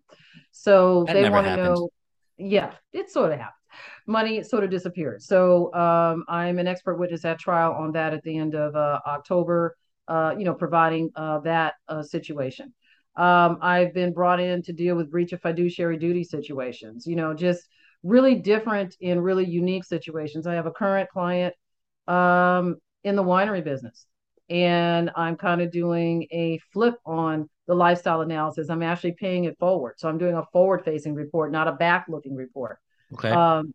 So 0.52 1.04
That 1.06 1.14
they 1.14 1.30
want 1.30 1.48
to 1.48 1.56
know, 1.58 1.90
yeah, 2.38 2.74
it 2.92 3.10
sort 3.10 3.32
of 3.32 3.40
happens. 3.40 3.58
Money 4.06 4.44
sort 4.44 4.64
of 4.64 4.70
disappeared. 4.70 5.22
So 5.22 5.74
um, 5.74 6.26
I'm 6.28 6.60
an 6.60 6.68
expert 6.68 6.98
witness 6.98 7.26
at 7.26 7.40
trial 7.40 7.74
on 7.74 7.92
that 7.94 8.14
at 8.14 8.22
the 8.24 8.38
end 8.38 8.54
of 8.54 8.76
uh, 8.76 9.00
October, 9.08 9.76
uh, 10.08 10.36
you 10.38 10.44
know, 10.44 10.54
providing 10.54 11.10
uh, 11.16 11.40
that 11.40 11.76
uh, 11.88 12.04
situation. 12.04 12.74
Um, 13.16 13.60
I've 13.62 13.94
been 13.94 14.14
brought 14.14 14.40
in 14.40 14.62
to 14.64 14.74
deal 14.74 14.96
with 14.96 15.10
breach 15.12 15.34
of 15.34 15.42
fiduciary 15.42 15.98
duty 15.98 16.24
situations, 16.24 17.06
you 17.08 17.16
know, 17.16 17.34
just 17.34 17.68
really 18.04 18.36
different 18.36 18.96
in 19.00 19.20
really 19.22 19.46
unique 19.46 19.86
situations. 19.86 20.46
I 20.46 20.56
have 20.56 20.66
a 20.66 20.72
current 20.72 21.10
client 21.10 21.56
um, 22.08 22.76
in 23.04 23.16
the 23.16 23.24
winery 23.24 23.64
business, 23.64 24.06
and 24.50 25.10
I'm 25.16 25.36
kind 25.38 25.62
of 25.62 25.72
doing 25.72 26.28
a 26.32 26.60
flip 26.72 26.96
on 27.06 27.50
the 27.68 27.74
lifestyle 27.74 28.22
analysis. 28.22 28.70
I'm 28.70 28.84
actually 28.84 29.14
paying 29.14 29.46
it 29.46 29.58
forward. 29.58 29.96
So 29.98 30.10
I'm 30.10 30.18
doing 30.18 30.36
a 30.36 30.44
forward 30.52 30.84
facing 30.84 31.16
report, 31.16 31.52
not 31.52 31.68
a 31.68 31.74
back 31.74 32.06
looking 32.10 32.36
report 32.36 32.80
Okay. 33.14 33.32
um, 33.32 33.74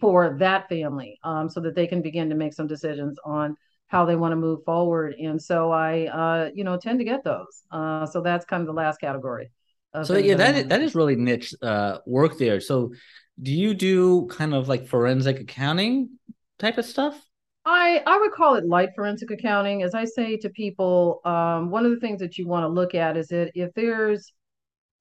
for 0.00 0.36
that 0.38 0.68
family 0.68 1.18
um, 1.24 1.48
so 1.48 1.60
that 1.60 1.74
they 1.74 1.86
can 1.86 2.02
begin 2.02 2.28
to 2.28 2.36
make 2.36 2.52
some 2.52 2.66
decisions 2.66 3.18
on 3.24 3.56
how 3.88 4.04
they 4.04 4.16
want 4.16 4.32
to 4.32 4.36
move 4.36 4.62
forward. 4.64 5.14
And 5.14 5.42
so 5.42 5.72
I, 5.72 6.06
uh, 6.06 6.50
you 6.54 6.62
know, 6.62 6.76
tend 6.76 6.98
to 7.00 7.04
get 7.04 7.24
those. 7.24 7.62
Uh, 7.70 8.06
so 8.06 8.20
that's 8.20 8.44
kind 8.44 8.60
of 8.60 8.66
the 8.66 8.72
last 8.74 9.00
category. 9.00 9.50
So 10.04 10.18
yeah, 10.18 10.34
that 10.36 10.54
is, 10.54 10.66
that 10.66 10.82
is 10.82 10.94
really 10.94 11.16
niche 11.16 11.54
uh, 11.62 11.98
work 12.06 12.38
there. 12.38 12.60
So 12.60 12.92
do 13.40 13.52
you 13.52 13.74
do 13.74 14.26
kind 14.26 14.54
of 14.54 14.68
like 14.68 14.86
forensic 14.86 15.40
accounting 15.40 16.18
type 16.58 16.78
of 16.78 16.84
stuff? 16.84 17.20
I 17.64 18.02
I 18.06 18.18
would 18.18 18.32
call 18.32 18.54
it 18.54 18.66
light 18.66 18.90
forensic 18.94 19.30
accounting. 19.30 19.82
As 19.82 19.94
I 19.94 20.04
say 20.04 20.36
to 20.38 20.48
people, 20.48 21.20
um, 21.24 21.70
one 21.70 21.84
of 21.84 21.90
the 21.90 22.00
things 22.00 22.20
that 22.20 22.38
you 22.38 22.46
want 22.46 22.64
to 22.64 22.68
look 22.68 22.94
at 22.94 23.16
is 23.16 23.28
that 23.28 23.52
if 23.54 23.72
there's 23.74 24.32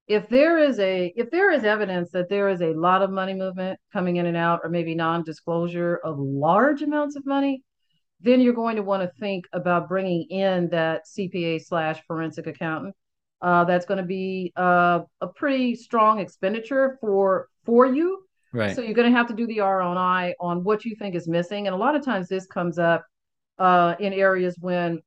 if 0.07 0.27
there 0.29 0.59
is 0.59 0.79
a 0.79 1.13
if 1.15 1.31
there 1.31 1.51
is 1.51 1.63
evidence 1.63 2.11
that 2.11 2.29
there 2.29 2.49
is 2.49 2.61
a 2.61 2.73
lot 2.73 3.01
of 3.01 3.09
money 3.09 3.33
movement 3.33 3.79
coming 3.91 4.17
in 4.17 4.25
and 4.25 4.37
out, 4.37 4.61
or 4.63 4.69
maybe 4.69 4.95
non-disclosure 4.95 5.99
of 6.03 6.19
large 6.19 6.81
amounts 6.81 7.15
of 7.15 7.25
money, 7.25 7.63
then 8.21 8.41
you're 8.41 8.53
going 8.53 8.75
to 8.75 8.83
want 8.83 9.03
to 9.03 9.19
think 9.19 9.45
about 9.53 9.89
bringing 9.89 10.23
in 10.29 10.69
that 10.69 11.03
CPA 11.05 11.63
slash 11.63 12.01
forensic 12.07 12.47
accountant. 12.47 12.95
Uh, 13.41 13.63
that's 13.65 13.85
going 13.85 13.99
to 13.99 14.03
be 14.03 14.51
uh, 14.55 15.01
a 15.21 15.27
pretty 15.27 15.75
strong 15.75 16.19
expenditure 16.19 16.97
for 16.99 17.47
for 17.65 17.85
you. 17.85 18.26
Right. 18.53 18.75
So 18.75 18.81
you're 18.81 18.93
going 18.93 19.11
to 19.11 19.17
have 19.17 19.27
to 19.27 19.33
do 19.33 19.45
the 19.47 19.59
R&I 19.59 20.33
on 20.39 20.63
what 20.63 20.85
you 20.85 20.95
think 20.95 21.15
is 21.15 21.27
missing, 21.27 21.67
and 21.67 21.75
a 21.75 21.77
lot 21.77 21.95
of 21.95 22.03
times 22.03 22.27
this 22.27 22.45
comes 22.47 22.79
up 22.79 23.05
uh, 23.59 23.95
in 23.99 24.13
areas 24.13 24.57
when 24.59 24.99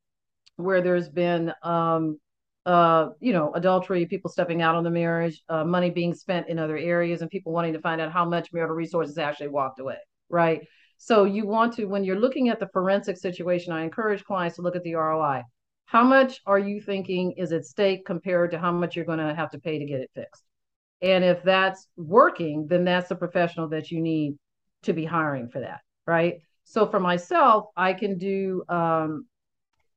where 0.56 0.82
there's 0.82 1.09
been 1.09 1.52
um, 1.62 2.18
uh, 2.66 3.09
you 3.20 3.32
know 3.32 3.52
adultery, 3.54 4.06
people 4.06 4.30
stepping 4.30 4.62
out 4.62 4.75
on 4.75 4.85
the 4.85 4.90
marriage, 4.90 5.42
uh, 5.49 5.64
money 5.64 5.90
being 5.90 6.14
spent 6.14 6.49
in 6.49 6.59
other 6.59 6.76
areas, 6.76 7.23
and 7.23 7.30
people 7.30 7.52
wanting 7.52 7.73
to 7.73 7.80
find 7.80 8.00
out 8.00 8.12
how 8.12 8.25
much 8.25 8.52
marital 8.52 8.76
resources 8.76 9.18
actually 9.18 9.49
walked 9.49 9.80
away, 9.80 9.97
right? 10.28 10.61
So 10.99 11.25
you 11.25 11.47
want 11.47 11.73
to, 11.76 11.87
when 11.87 12.04
you're 12.04 12.20
looking 12.20 12.50
at 12.50 12.61
the 12.61 12.68
forensic 12.75 13.16
situation, 13.16 13.73
I 13.73 13.85
encourage 13.85 14.23
clients 14.23 14.56
to 14.56 14.62
look 14.62 14.76
at 14.76 14.82
the 14.82 14.97
ROI. 14.97 15.42
How 15.87 16.04
much 16.04 16.40
are 16.44 16.59
you 16.59 16.78
thinking 16.82 17.32
is 17.38 17.52
at 17.52 17.64
stake 17.64 18.04
compared 18.04 18.50
to 18.50 18.59
how 18.59 18.70
much 18.70 18.97
you're 18.97 19.06
going 19.06 19.18
to 19.18 19.35
have 19.35 19.50
to 19.52 19.59
pay 19.59 19.78
to 19.78 19.87
get 19.87 20.02
it 20.02 20.11
fixed? 20.14 20.44
And 21.02 21.25
if 21.25 21.42
that's 21.42 21.87
working, 21.97 22.66
then 22.69 22.85
that's 22.85 23.09
the 23.09 23.16
professional 23.16 23.69
that 23.69 23.90
you 23.90 24.00
need 24.00 24.37
to 24.83 24.92
be 24.92 25.04
hiring 25.04 25.49
for 25.49 25.61
that, 25.61 25.80
right? 26.07 26.40
So 26.64 26.87
for 26.87 27.00
myself, 27.00 27.66
I 27.76 27.95
can 27.95 28.19
do 28.19 28.62
um, 28.69 29.26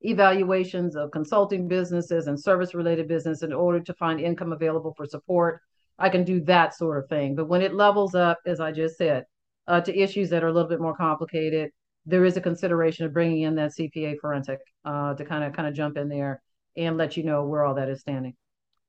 evaluations 0.02 0.96
of 0.96 1.12
consulting 1.12 1.68
businesses 1.68 2.28
and 2.28 2.40
service 2.40 2.74
related 2.74 3.08
business 3.08 3.44
in 3.44 3.54
order 3.54 3.80
to 3.82 3.94
find 3.94 4.20
income 4.20 4.54
available 4.54 4.94
for 4.96 5.06
support. 5.06 5.62
I 6.00 6.10
can 6.10 6.24
do 6.24 6.42
that 6.42 6.76
sort 6.76 7.04
of 7.04 7.10
thing. 7.10 7.36
But 7.36 7.48
when 7.48 7.62
it 7.62 7.74
levels 7.74 8.16
up, 8.16 8.40
as 8.46 8.60
I 8.60 8.72
just 8.72 8.98
said, 8.98 9.26
uh, 9.68 9.82
to 9.82 9.98
issues 9.98 10.30
that 10.30 10.44
are 10.44 10.48
a 10.48 10.54
little 10.54 10.70
bit 10.70 10.82
more 10.82 10.96
complicated, 10.96 11.72
there 12.06 12.26
is 12.26 12.36
a 12.36 12.42
consideration 12.42 13.06
of 13.06 13.14
bringing 13.14 13.44
in 13.44 13.56
that 13.56 13.72
CPA 13.72 14.20
forensic 14.20 14.60
uh, 14.84 15.14
to 15.14 15.24
kind 15.24 15.44
of 15.44 15.54
kind 15.54 15.68
of 15.68 15.74
jump 15.74 15.98
in 15.98 16.10
there 16.10 16.42
and 16.76 16.98
let 16.98 17.16
you 17.16 17.24
know 17.24 17.46
where 17.46 17.64
all 17.64 17.76
that 17.76 17.90
is 17.90 18.02
standing. 18.02 18.36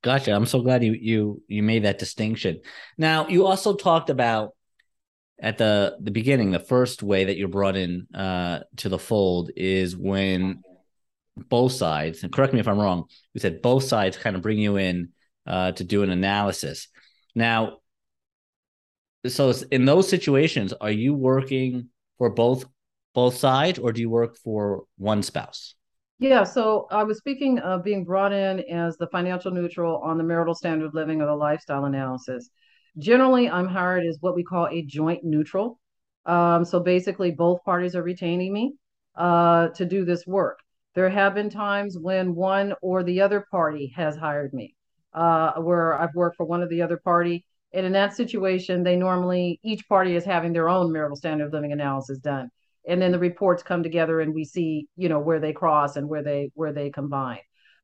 Gotcha. 0.05 0.35
I'm 0.35 0.45
so 0.45 0.61
glad 0.61 0.85
you 0.85 0.93
you 0.93 1.43
you 1.49 1.63
made 1.63 1.85
that 1.85 1.99
distinction. 1.99 2.61
Now, 2.99 3.27
you 3.27 3.47
also 3.47 3.75
talked 3.75 4.11
about 4.11 4.51
at 5.41 5.57
the 5.57 5.97
the 5.99 6.11
beginning, 6.11 6.51
the 6.51 6.59
first 6.59 7.03
way 7.03 7.25
that 7.25 7.39
you're 7.39 7.49
brought 7.49 7.75
in 7.75 8.07
uh, 8.15 8.61
to 8.77 8.91
the 8.91 8.99
fold 8.99 9.51
is 9.57 9.97
when 9.97 10.63
both 11.49 11.73
sides, 11.73 12.23
and 12.23 12.31
correct 12.31 12.53
me 12.53 12.61
if 12.61 12.69
I'm 12.69 12.79
wrong, 12.79 13.05
you 13.33 13.41
said 13.41 13.63
both 13.63 13.85
sides 13.85 14.19
kind 14.19 14.37
of 14.37 14.43
bring 14.43 14.59
you 14.59 14.77
in 14.77 15.09
uh, 15.47 15.73
to 15.73 15.85
do 15.85 16.03
an 16.03 16.11
analysis. 16.11 16.89
Now, 17.35 17.79
so 19.27 19.55
in 19.73 19.87
those 19.87 20.07
situations, 20.07 20.75
are 20.75 20.91
you 20.91 21.15
working 21.15 21.89
for 22.19 22.29
both 22.29 22.67
both 23.15 23.39
sides, 23.39 23.79
or 23.79 23.91
do 23.91 24.03
you 24.03 24.11
work 24.11 24.37
for 24.37 24.85
one 24.99 25.23
spouse? 25.23 25.75
Yeah, 26.19 26.45
so 26.45 26.87
I 26.91 27.03
was 27.03 27.19
speaking 27.19 27.59
of 27.59 27.83
being 27.83 28.05
brought 28.05 28.33
in 28.33 28.61
as 28.71 28.97
the 28.97 29.09
financial 29.09 29.51
neutral 29.51 29.99
on 29.99 30.17
the 30.17 30.25
marital 30.25 30.55
standard 30.55 30.87
of 30.87 30.95
living 30.95 31.21
or 31.21 31.27
the 31.27 31.35
lifestyle 31.35 31.87
analysis. 31.87 32.51
Generally, 32.99 33.51
I'm 33.51 33.67
hired 33.67 34.07
as 34.07 34.19
what 34.21 34.37
we 34.37 34.45
call 34.45 34.69
a 34.69 34.83
joint 34.83 35.25
neutral. 35.25 35.81
Um, 36.25 36.65
so 36.65 36.79
basically, 36.79 37.33
both 37.33 37.65
parties 37.65 37.97
are 37.97 38.03
retaining 38.03 38.53
me 38.53 38.75
uh, 39.17 39.69
to 39.71 39.85
do 39.85 40.05
this 40.05 40.25
work. 40.27 40.61
There 40.95 41.11
have 41.11 41.35
been 41.35 41.51
times 41.51 41.99
when 41.99 42.37
one 42.37 42.75
or 42.81 43.03
the 43.03 43.21
other 43.21 43.45
party 43.51 43.93
has 43.97 44.17
hired 44.17 44.55
me, 44.55 44.77
uh, 45.13 45.55
where 45.55 46.01
I've 46.01 46.15
worked 46.15 46.37
for 46.37 46.47
one 46.47 46.63
or 46.63 46.69
the 46.69 46.83
other 46.83 46.97
party. 46.97 47.45
And 47.73 47.85
in 47.85 47.93
that 47.93 48.15
situation, 48.15 48.85
they 48.85 48.95
normally, 48.95 49.59
each 49.65 49.89
party 49.89 50.15
is 50.15 50.25
having 50.25 50.53
their 50.53 50.69
own 50.69 50.93
marital 50.93 51.17
standard 51.17 51.47
of 51.47 51.53
living 51.53 51.73
analysis 51.73 52.19
done 52.19 52.51
and 52.89 53.01
then 53.01 53.13
the 53.13 53.19
reports 53.19 53.63
come 53.63 53.83
together 53.83 54.21
and 54.21 54.35
we 54.35 54.45
see 54.45 54.87
you 54.97 55.09
know 55.09 55.19
where 55.19 55.41
they 55.41 55.53
cross 55.53 55.97
and 55.97 56.09
where 56.09 56.23
they 56.23 56.51
where 56.55 56.73
they 56.73 56.91
combine. 56.91 57.41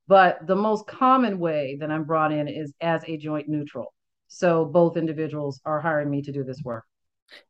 But 0.08 0.46
the 0.46 0.56
most 0.56 0.86
common 0.86 1.38
way 1.38 1.76
that 1.80 1.90
i'm 1.90 2.04
brought 2.04 2.32
in 2.32 2.48
is 2.48 2.72
as 2.80 3.02
a 3.06 3.16
joint 3.16 3.48
neutral. 3.48 3.92
So 4.28 4.64
both 4.64 4.96
individuals 4.96 5.60
are 5.64 5.80
hiring 5.80 6.10
me 6.10 6.22
to 6.22 6.32
do 6.32 6.44
this 6.44 6.62
work. 6.64 6.84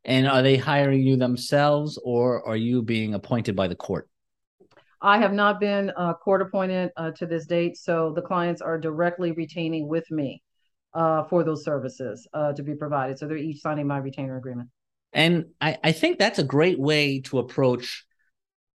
And 0.04 0.28
are 0.28 0.42
they 0.42 0.56
hiring 0.56 1.02
you 1.02 1.16
themselves, 1.16 1.98
or 2.04 2.46
are 2.46 2.56
you 2.56 2.82
being 2.82 3.14
appointed 3.14 3.56
by 3.56 3.68
the 3.68 3.76
court? 3.76 4.08
i 5.02 5.16
have 5.16 5.32
not 5.32 5.58
been 5.58 5.90
uh, 5.96 6.12
court 6.12 6.42
appointed 6.42 6.90
uh, 6.98 7.10
to 7.12 7.24
this 7.24 7.46
date 7.46 7.74
so 7.74 8.12
the 8.14 8.20
clients 8.20 8.60
are 8.60 8.76
directly 8.76 9.32
retaining 9.32 9.88
with 9.88 10.04
me 10.10 10.42
uh, 10.94 11.24
for 11.24 11.44
those 11.44 11.64
services 11.64 12.26
uh, 12.34 12.52
to 12.52 12.62
be 12.62 12.74
provided. 12.74 13.18
So 13.18 13.26
they're 13.26 13.36
each 13.36 13.60
signing 13.60 13.86
my 13.86 13.98
retainer 13.98 14.36
agreement 14.36 14.68
And 15.12 15.46
I, 15.60 15.78
I 15.82 15.92
think 15.92 16.18
that's 16.18 16.38
a 16.38 16.44
great 16.44 16.78
way 16.78 17.20
to 17.22 17.38
approach 17.38 18.04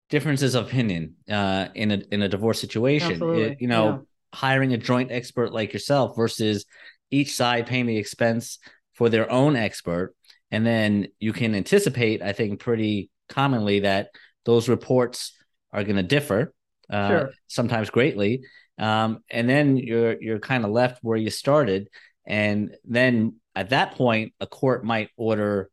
differences 0.09 0.55
of 0.55 0.67
opinion 0.67 1.15
uh, 1.29 1.67
in 1.73 1.91
a 1.91 2.01
in 2.11 2.21
a 2.21 2.29
divorce 2.29 2.59
situation. 2.59 3.21
It- 3.35 3.57
you 3.61 3.67
know, 3.67 3.85
yeah. 3.87 3.97
hiring 4.33 4.73
a 4.73 4.77
joint 4.77 5.11
expert 5.11 5.53
like 5.53 5.73
yourself 5.73 6.15
versus 6.15 6.65
each 7.11 7.35
side 7.35 7.67
paying 7.67 7.85
the 7.85 7.97
expense 7.97 8.59
for 8.93 9.09
their 9.09 9.29
own 9.31 9.55
expert, 9.55 10.15
and 10.51 10.65
then 10.65 11.07
you 11.19 11.33
can 11.33 11.55
anticipate, 11.55 12.21
I 12.21 12.33
think, 12.33 12.59
pretty 12.59 13.09
commonly 13.29 13.81
that 13.81 14.09
those 14.45 14.69
reports 14.69 15.33
are 15.71 15.83
going 15.83 15.95
to 15.97 16.03
differ, 16.03 16.53
uh, 16.89 17.07
Sure. 17.09 17.29
sometimes 17.47 17.89
greatly, 17.89 18.43
um, 18.77 19.23
and 19.29 19.49
then 19.49 19.77
you're 19.77 20.21
you're 20.21 20.39
kind 20.39 20.65
of 20.65 20.71
left 20.71 20.99
where 21.01 21.17
you 21.17 21.29
started, 21.29 21.89
and 22.25 22.75
then 22.83 23.35
at 23.55 23.69
that 23.69 23.95
point, 23.95 24.33
a 24.39 24.47
court 24.47 24.83
might 24.83 25.09
order 25.17 25.69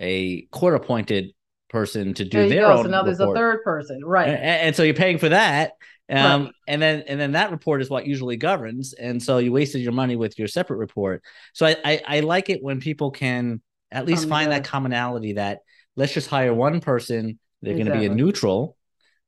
a 0.00 0.42
court 0.46 0.74
appointed 0.74 1.32
person 1.68 2.14
to 2.14 2.24
do 2.24 2.48
their 2.48 2.62
go. 2.62 2.72
Own 2.78 2.84
so 2.84 2.90
now 2.90 3.02
there's 3.02 3.20
a 3.20 3.32
third 3.34 3.62
person. 3.64 4.04
Right. 4.04 4.28
A- 4.28 4.32
a- 4.32 4.62
and, 4.64 4.76
so 4.76 4.82
you're 4.82 4.94
paying 4.94 5.18
for 5.18 5.30
that 5.30 5.72
um 6.08 6.44
Right. 6.44 6.52
and 6.68 6.80
then 6.80 7.02
and 7.08 7.18
then 7.18 7.32
that 7.32 7.50
report 7.50 7.82
is 7.82 7.90
what 7.90 8.06
usually 8.06 8.36
governs 8.36 8.92
and 8.92 9.20
so 9.20 9.38
you 9.38 9.50
wasted 9.50 9.80
your 9.82 9.92
money 9.92 10.14
with 10.14 10.38
your 10.38 10.46
separate 10.48 10.76
report. 10.76 11.22
So 11.52 11.66
i 11.66 11.76
i, 11.84 12.02
I 12.06 12.20
like 12.20 12.48
it 12.48 12.62
when 12.62 12.80
people 12.80 13.10
can 13.10 13.60
at 13.90 14.06
least 14.06 14.22
Come 14.22 14.30
find 14.30 14.52
that 14.52 14.64
commonality 14.64 15.34
that 15.34 15.60
let's 15.96 16.12
just 16.12 16.28
hire 16.28 16.54
one 16.54 16.80
person 16.80 17.38
they're 17.62 17.74
going 17.74 17.86
to 17.86 17.98
be 17.98 18.06
a 18.06 18.10
neutral 18.10 18.76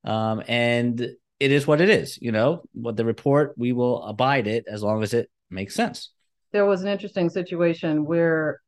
um 0.05 0.43
and 0.47 1.01
it 1.41 1.53
is 1.53 1.67
what 1.67 1.81
it 1.81 1.89
is. 1.89 2.19
You 2.21 2.33
know, 2.33 2.63
what 2.73 2.97
the 2.97 3.05
report 3.05 3.55
we 3.57 3.73
will 3.73 4.03
abide 4.05 4.47
it 4.47 4.65
as 4.69 4.83
long 4.83 5.03
as 5.03 5.15
it 5.15 5.31
makes 5.51 5.75
sense. 5.75 6.11
There 6.53 6.67
was 6.67 6.83
an 6.83 6.89
interesting 6.89 7.31
situation 7.31 8.05
where 8.05 8.61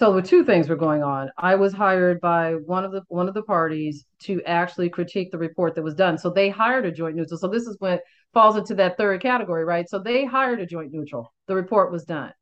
so 0.00 0.14
the 0.14 0.22
two 0.22 0.42
things 0.46 0.66
were 0.66 0.76
going 0.76 1.02
on. 1.02 1.30
I 1.36 1.56
was 1.56 1.74
hired 1.74 2.22
by 2.22 2.54
one 2.54 2.86
of 2.86 2.90
the 2.90 3.02
one 3.08 3.28
of 3.28 3.34
the 3.34 3.42
parties 3.42 4.06
to 4.20 4.42
actually 4.44 4.88
critique 4.88 5.30
the 5.30 5.36
report 5.36 5.74
that 5.74 5.82
was 5.82 5.94
done. 5.94 6.16
So 6.16 6.30
they 6.30 6.48
hired 6.48 6.86
a 6.86 6.90
joint 6.90 7.16
neutral. 7.16 7.36
So 7.36 7.48
this 7.48 7.64
is 7.64 7.76
when 7.80 7.98
falls 8.32 8.56
into 8.56 8.74
that 8.76 8.96
third 8.96 9.20
category, 9.20 9.62
right? 9.62 9.86
So 9.86 9.98
they 9.98 10.24
hired 10.24 10.58
a 10.58 10.64
joint 10.64 10.90
neutral. 10.90 11.34
The 11.48 11.54
report 11.54 11.92
was 11.92 12.04
done. 12.04 12.32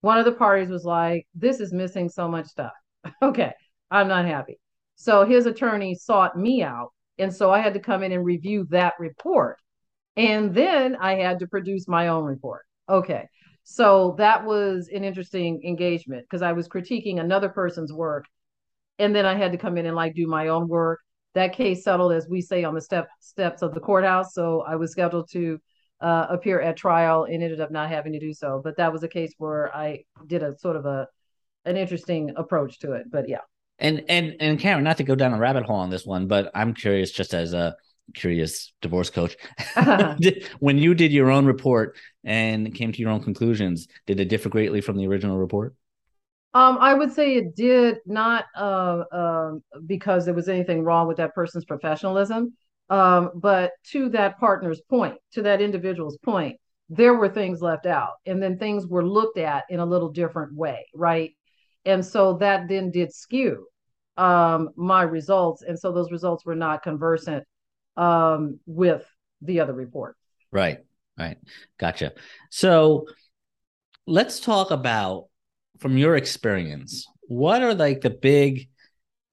One 0.00 0.16
of 0.16 0.24
the 0.24 0.32
parties 0.32 0.70
was 0.70 0.86
like, 0.86 1.26
"This 1.34 1.60
is 1.60 1.70
missing 1.70 2.08
so 2.08 2.28
much 2.28 2.46
stuff." 2.46 2.72
okay, 3.22 3.52
I'm 3.90 4.08
not 4.08 4.24
happy. 4.24 4.58
So 4.94 5.26
his 5.26 5.44
attorney 5.44 5.96
sought 5.96 6.38
me 6.38 6.62
out, 6.62 6.94
and 7.18 7.30
so 7.30 7.50
I 7.50 7.60
had 7.60 7.74
to 7.74 7.80
come 7.80 8.04
in 8.04 8.12
and 8.12 8.24
review 8.24 8.66
that 8.70 8.94
report, 8.98 9.58
and 10.16 10.54
then 10.54 10.96
I 10.96 11.16
had 11.16 11.40
to 11.40 11.46
produce 11.46 11.88
my 11.88 12.08
own 12.08 12.24
report. 12.24 12.62
Okay, 12.88 13.28
so 13.68 14.14
that 14.18 14.44
was 14.44 14.88
an 14.94 15.02
interesting 15.02 15.60
engagement 15.64 16.22
because 16.22 16.40
I 16.40 16.52
was 16.52 16.68
critiquing 16.68 17.18
another 17.18 17.48
person's 17.48 17.92
work. 17.92 18.24
And 19.00 19.14
then 19.14 19.26
I 19.26 19.34
had 19.34 19.50
to 19.50 19.58
come 19.58 19.76
in 19.76 19.86
and 19.86 19.96
like 19.96 20.14
do 20.14 20.28
my 20.28 20.48
own 20.48 20.68
work. 20.68 21.00
That 21.34 21.52
case 21.52 21.82
settled, 21.82 22.12
as 22.12 22.28
we 22.28 22.40
say, 22.40 22.62
on 22.62 22.74
the 22.74 22.80
step 22.80 23.08
steps 23.18 23.62
of 23.62 23.74
the 23.74 23.80
courthouse. 23.80 24.34
So 24.34 24.60
I 24.60 24.76
was 24.76 24.92
scheduled 24.92 25.28
to 25.32 25.58
uh, 26.00 26.28
appear 26.30 26.60
at 26.60 26.76
trial 26.76 27.24
and 27.24 27.42
ended 27.42 27.60
up 27.60 27.72
not 27.72 27.88
having 27.88 28.12
to 28.12 28.20
do 28.20 28.32
so. 28.32 28.60
But 28.62 28.76
that 28.76 28.92
was 28.92 29.02
a 29.02 29.08
case 29.08 29.34
where 29.38 29.74
I 29.76 30.04
did 30.28 30.44
a 30.44 30.56
sort 30.56 30.76
of 30.76 30.86
a 30.86 31.08
an 31.64 31.76
interesting 31.76 32.34
approach 32.36 32.78
to 32.80 32.92
it. 32.92 33.10
But 33.10 33.28
yeah. 33.28 33.40
And 33.80 34.04
and 34.08 34.36
and 34.38 34.60
Karen, 34.60 34.84
not 34.84 34.98
to 34.98 35.04
go 35.04 35.16
down 35.16 35.34
a 35.34 35.38
rabbit 35.38 35.64
hole 35.64 35.80
on 35.80 35.90
this 35.90 36.06
one, 36.06 36.28
but 36.28 36.52
I'm 36.54 36.72
curious 36.72 37.10
just 37.10 37.34
as 37.34 37.52
a 37.52 37.74
curious 38.14 38.72
divorce 38.82 39.10
coach. 39.10 39.36
when 40.60 40.78
you 40.78 40.94
did 40.94 41.12
your 41.12 41.30
own 41.30 41.46
report 41.46 41.96
and 42.24 42.74
came 42.74 42.92
to 42.92 42.98
your 43.00 43.10
own 43.10 43.22
conclusions, 43.22 43.88
did 44.06 44.20
it 44.20 44.28
differ 44.28 44.48
greatly 44.48 44.80
from 44.80 44.96
the 44.96 45.06
original 45.06 45.38
report? 45.38 45.74
Um, 46.54 46.78
I 46.80 46.94
would 46.94 47.12
say 47.12 47.34
it 47.34 47.54
did 47.54 47.98
not 48.06 48.46
uh, 48.56 49.04
uh, 49.12 49.52
because 49.84 50.24
there 50.24 50.34
was 50.34 50.48
anything 50.48 50.82
wrong 50.84 51.06
with 51.06 51.18
that 51.18 51.34
person's 51.34 51.66
professionalism. 51.66 52.54
Um, 52.88 53.32
but 53.34 53.72
to 53.90 54.08
that 54.10 54.38
partner's 54.38 54.80
point, 54.80 55.16
to 55.32 55.42
that 55.42 55.60
individual's 55.60 56.16
point, 56.18 56.58
there 56.88 57.14
were 57.14 57.28
things 57.28 57.60
left 57.60 57.84
out, 57.84 58.12
and 58.26 58.40
then 58.40 58.58
things 58.58 58.86
were 58.86 59.06
looked 59.06 59.38
at 59.38 59.64
in 59.68 59.80
a 59.80 59.86
little 59.86 60.10
different 60.10 60.54
way, 60.54 60.86
right? 60.94 61.32
And 61.84 62.04
so 62.04 62.34
that 62.38 62.68
then 62.68 62.90
did 62.90 63.12
skew 63.12 63.66
um, 64.16 64.70
my 64.76 65.02
results, 65.02 65.62
and 65.62 65.78
so 65.78 65.92
those 65.92 66.12
results 66.12 66.46
were 66.46 66.54
not 66.54 66.82
conversant 66.82 67.44
um, 67.96 68.60
with 68.66 69.04
the 69.42 69.60
other 69.60 69.72
report. 69.72 70.16
Right, 70.50 70.78
right. 71.18 71.38
Gotcha. 71.78 72.12
So 72.50 73.06
let's 74.06 74.40
talk 74.40 74.70
about 74.70 75.26
from 75.78 75.98
your 75.98 76.16
experience, 76.16 77.06
what 77.22 77.62
are 77.62 77.74
like 77.74 78.00
the 78.00 78.10
big 78.10 78.68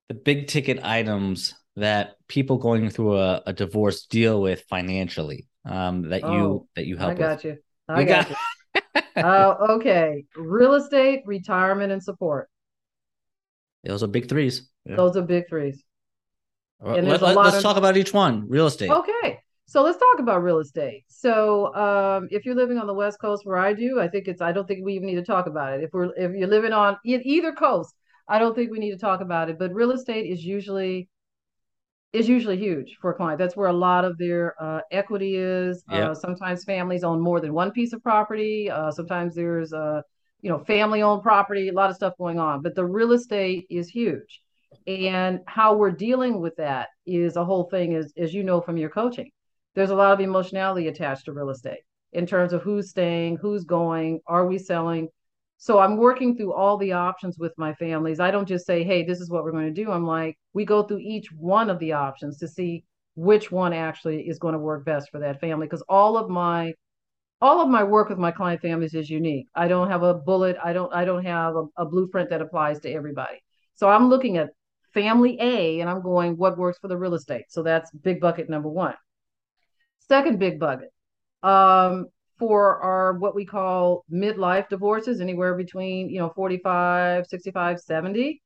the 0.10 0.16
big 0.16 0.48
ticket 0.48 0.80
items 0.84 1.54
that 1.76 2.16
people 2.28 2.58
going 2.58 2.90
through 2.90 3.18
a, 3.18 3.42
a 3.48 3.54
divorce 3.54 4.06
deal 4.06 4.42
with 4.42 4.64
financially 4.70 5.48
um, 5.66 6.10
that 6.10 6.24
oh, 6.24 6.34
you 6.34 6.68
that 6.76 6.86
you 6.86 6.98
help 6.98 7.12
I 7.12 7.16
got 7.16 7.44
with? 7.44 7.46
you. 7.46 7.58
I 7.88 8.04
got, 8.04 8.30
got 8.30 8.38
you. 9.16 9.24
uh, 9.24 9.56
okay. 9.72 10.26
Real 10.36 10.76
estate, 10.76 11.24
retirement, 11.26 11.92
and 11.92 12.04
support. 12.04 12.50
Those 13.84 14.04
are 14.04 14.08
big 14.08 14.30
threes. 14.30 14.70
Yeah. 14.86 14.96
Those 14.96 15.18
are 15.18 15.22
big 15.22 15.48
threes. 15.48 15.84
And 16.86 17.08
let, 17.08 17.24
us 17.24 17.56
of... 17.56 17.62
talk 17.62 17.78
about 17.78 17.98
each 17.98 18.14
one. 18.14 18.48
Real 18.48 18.68
estate. 18.68 18.90
Okay. 18.90 19.40
So 19.66 19.82
let's 19.82 19.98
talk 19.98 20.20
about 20.20 20.44
real 20.44 20.60
estate. 20.60 21.04
So 21.08 21.74
um, 21.74 22.28
if 22.30 22.46
you're 22.46 22.56
living 22.56 22.78
on 22.78 22.86
the 22.86 22.94
West 22.94 23.20
Coast 23.20 23.46
where 23.46 23.58
I 23.58 23.74
do, 23.74 24.00
I 24.00 24.08
think 24.08 24.28
it's 24.28 24.42
I 24.42 24.52
don't 24.52 24.68
think 24.68 24.86
we 24.86 24.94
even 24.94 25.08
need 25.08 25.16
to 25.16 25.24
talk 25.24 25.48
about 25.48 25.74
it. 25.74 25.84
If 25.84 25.92
we're 25.94 26.14
if 26.16 26.32
you're 26.36 26.48
living 26.48 26.74
on 26.74 26.98
either 27.06 27.54
coast, 27.54 27.96
I 28.28 28.40
don't 28.40 28.56
think 28.56 28.72
we 28.72 28.80
need 28.80 28.92
to 28.92 28.98
talk 28.98 29.22
about 29.22 29.50
it. 29.50 29.58
But 29.58 29.74
real 29.74 29.92
estate 29.92 30.30
is 30.30 30.44
usually 30.44 31.10
is 32.12 32.30
usually 32.30 32.58
huge 32.58 32.98
for 33.02 33.12
a 33.12 33.16
client. 33.16 33.40
That's 33.40 33.56
where 33.56 33.70
a 33.70 33.74
lot 33.74 34.06
of 34.06 34.18
their 34.20 34.54
uh, 34.62 34.82
equity 34.92 35.38
is. 35.38 35.84
Uh, 35.90 36.14
sometimes 36.14 36.64
families 36.64 37.04
own 37.04 37.20
more 37.20 37.40
than 37.40 37.54
one 37.54 37.72
piece 37.72 37.94
of 37.94 38.04
property. 38.04 38.70
Uh, 38.70 38.92
sometimes 38.92 39.34
there's 39.34 39.74
a 39.74 40.04
you 40.42 40.52
know 40.52 40.60
family 40.60 41.02
owned 41.02 41.24
property. 41.24 41.70
A 41.70 41.74
lot 41.74 41.90
of 41.90 41.96
stuff 41.96 42.14
going 42.20 42.38
on. 42.38 42.62
But 42.62 42.76
the 42.76 42.86
real 42.86 43.14
estate 43.14 43.66
is 43.70 43.90
huge. 43.90 44.43
And 44.88 45.40
how 45.48 45.76
we're 45.76 45.92
dealing 45.92 46.42
with 46.42 46.56
that 46.58 46.90
is 47.06 47.36
a 47.36 47.46
whole 47.46 47.66
thing, 47.70 47.96
as, 47.96 48.14
as 48.18 48.34
you 48.34 48.44
know 48.44 48.62
from 48.62 48.78
your 48.78 48.90
coaching. 48.90 49.32
There's 49.76 49.90
a 49.90 49.96
lot 49.96 50.14
of 50.14 50.20
emotionality 50.20 50.88
attached 50.88 51.26
to 51.26 51.34
real 51.34 51.50
estate 51.50 51.82
in 52.12 52.26
terms 52.28 52.54
of 52.54 52.62
who's 52.62 52.90
staying, 52.90 53.38
who's 53.38 53.64
going, 53.64 54.20
are 54.28 54.46
we 54.46 54.60
selling? 54.60 55.10
So 55.58 55.80
I'm 55.80 55.98
working 55.98 56.36
through 56.36 56.54
all 56.54 56.78
the 56.78 56.92
options 56.92 57.38
with 57.40 57.54
my 57.58 57.74
families. 57.76 58.20
I 58.20 58.32
don't 58.32 58.48
just 58.48 58.66
say, 58.66 58.84
hey, 58.84 59.04
this 59.04 59.20
is 59.20 59.30
what 59.30 59.44
we're 59.44 59.52
going 59.52 59.74
to 59.74 59.84
do. 59.84 59.92
I'm 59.92 60.06
like, 60.06 60.38
we 60.54 60.66
go 60.66 60.84
through 60.84 61.00
each 61.00 61.32
one 61.32 61.70
of 61.70 61.80
the 61.80 61.94
options 61.94 62.38
to 62.40 62.48
see 62.48 62.84
which 63.16 63.52
one 63.52 63.74
actually 63.74 64.28
is 64.28 64.40
going 64.40 64.54
to 64.54 64.60
work 64.60 64.86
best 64.86 65.10
for 65.12 65.20
that 65.20 65.40
family 65.40 65.68
because 65.68 65.84
all 65.88 66.18
of 66.18 66.30
my 66.30 66.74
all 67.42 67.62
of 67.62 67.70
my 67.70 67.84
work 67.84 68.10
with 68.10 68.18
my 68.18 68.32
client 68.32 68.62
families 68.62 68.96
is 68.96 69.10
unique 69.10 69.48
i 69.54 69.68
don't 69.68 69.90
have 69.90 70.02
a 70.02 70.14
bullet 70.14 70.58
i 70.64 70.74
don't 70.74 70.92
i 70.94 71.06
don't 71.06 71.24
have 71.24 71.56
a, 71.56 71.66
a 71.78 71.86
blueprint 71.86 72.30
that 72.30 72.42
applies 72.42 72.80
to 72.80 72.92
everybody 72.92 73.38
so 73.76 73.88
i'm 73.88 74.10
looking 74.10 74.38
at 74.38 74.50
family 74.94 75.38
A, 75.40 75.80
and 75.80 75.90
I'm 75.90 76.02
going, 76.02 76.38
what 76.38 76.58
works 76.58 76.78
for 76.80 76.88
the 76.88 76.98
real 76.98 77.14
estate? 77.16 77.46
So 77.50 77.64
that's 77.64 77.92
big 77.92 78.20
bucket 78.20 78.50
number 78.50 78.70
one. 78.70 78.96
Second 80.08 80.40
big 80.40 80.60
bucket 80.60 80.90
um, 81.44 82.08
for 82.38 82.80
our 82.82 83.14
what 83.14 83.36
we 83.36 83.46
call 83.46 84.06
midlife 84.12 84.70
divorces, 84.70 85.22
anywhere 85.22 85.56
between 85.56 86.10
you 86.10 86.20
know 86.20 86.32
45, 86.36 87.28
65, 87.28 87.80
70. 87.80 88.42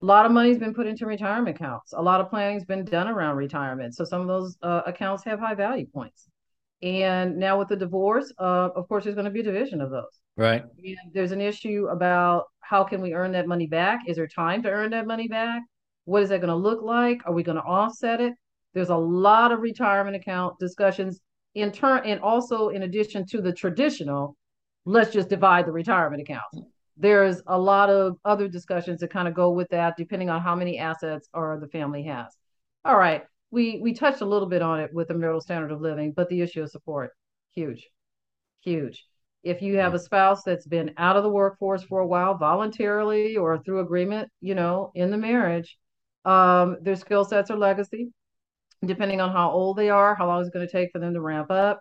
A 0.00 0.04
lot 0.04 0.26
of 0.26 0.32
money's 0.32 0.58
been 0.58 0.74
put 0.74 0.88
into 0.88 1.06
retirement 1.06 1.56
accounts. 1.56 1.92
A 1.92 2.02
lot 2.02 2.20
of 2.20 2.28
planning's 2.28 2.64
been 2.64 2.84
done 2.84 3.06
around 3.06 3.36
retirement. 3.36 3.94
So 3.94 4.04
some 4.04 4.20
of 4.20 4.26
those 4.26 4.56
uh, 4.60 4.82
accounts 4.84 5.22
have 5.24 5.38
high 5.38 5.54
value 5.54 5.86
points. 5.86 6.28
And 6.82 7.36
now 7.36 7.56
with 7.56 7.68
the 7.68 7.76
divorce, 7.76 8.32
uh, 8.38 8.70
of 8.74 8.88
course, 8.88 9.04
there's 9.04 9.14
going 9.14 9.26
to 9.26 9.30
be 9.30 9.40
a 9.40 9.44
division 9.44 9.80
of 9.80 9.90
those. 9.90 10.20
Right. 10.36 10.64
And 10.84 10.96
there's 11.12 11.30
an 11.30 11.40
issue 11.40 11.86
about 11.88 12.46
how 12.72 12.82
can 12.82 13.02
we 13.02 13.12
earn 13.12 13.32
that 13.32 13.46
money 13.46 13.66
back? 13.66 14.00
Is 14.08 14.16
there 14.16 14.26
time 14.26 14.62
to 14.62 14.70
earn 14.70 14.92
that 14.92 15.06
money 15.06 15.28
back? 15.28 15.62
What 16.06 16.22
is 16.22 16.30
that 16.30 16.40
going 16.40 16.48
to 16.48 16.56
look 16.56 16.80
like? 16.82 17.20
Are 17.26 17.34
we 17.34 17.42
going 17.42 17.58
to 17.58 17.62
offset 17.62 18.18
it? 18.22 18.32
There's 18.72 18.88
a 18.88 18.96
lot 18.96 19.52
of 19.52 19.60
retirement 19.60 20.16
account 20.16 20.58
discussions 20.58 21.20
in 21.54 21.70
turn, 21.70 22.06
and 22.06 22.18
also 22.20 22.70
in 22.70 22.84
addition 22.84 23.26
to 23.26 23.42
the 23.42 23.52
traditional, 23.52 24.38
let's 24.86 25.12
just 25.12 25.28
divide 25.28 25.66
the 25.66 25.72
retirement 25.72 26.22
account. 26.22 26.66
There's 26.96 27.42
a 27.46 27.58
lot 27.58 27.90
of 27.90 28.16
other 28.24 28.48
discussions 28.48 29.00
that 29.00 29.10
kind 29.10 29.28
of 29.28 29.34
go 29.34 29.50
with 29.50 29.68
that, 29.68 29.98
depending 29.98 30.30
on 30.30 30.40
how 30.40 30.54
many 30.54 30.78
assets 30.78 31.28
or 31.34 31.58
the 31.60 31.68
family 31.68 32.04
has. 32.04 32.34
All 32.86 32.96
right, 32.96 33.24
we 33.50 33.80
we 33.82 33.92
touched 33.92 34.22
a 34.22 34.26
little 34.26 34.48
bit 34.48 34.62
on 34.62 34.80
it 34.80 34.94
with 34.94 35.08
the 35.08 35.14
marital 35.14 35.42
standard 35.42 35.72
of 35.72 35.82
living, 35.82 36.12
but 36.16 36.30
the 36.30 36.40
issue 36.40 36.62
of 36.62 36.70
support, 36.70 37.10
huge, 37.50 37.86
huge. 38.62 39.04
If 39.42 39.60
you 39.60 39.76
have 39.78 39.94
a 39.94 39.98
spouse 39.98 40.44
that's 40.44 40.66
been 40.66 40.92
out 40.96 41.16
of 41.16 41.24
the 41.24 41.28
workforce 41.30 41.82
for 41.82 42.00
a 42.00 42.06
while, 42.06 42.36
voluntarily 42.36 43.36
or 43.36 43.58
through 43.58 43.80
agreement, 43.80 44.30
you 44.40 44.54
know, 44.54 44.92
in 44.94 45.10
the 45.10 45.16
marriage, 45.16 45.76
um, 46.24 46.76
their 46.80 46.96
skill 46.96 47.24
sets 47.24 47.50
or 47.50 47.56
legacy, 47.56 48.12
depending 48.84 49.20
on 49.20 49.32
how 49.32 49.50
old 49.50 49.76
they 49.76 49.90
are, 49.90 50.14
how 50.14 50.26
long 50.26 50.40
it's 50.40 50.50
going 50.50 50.66
to 50.66 50.72
take 50.72 50.90
for 50.92 51.00
them 51.00 51.14
to 51.14 51.20
ramp 51.20 51.50
up, 51.50 51.80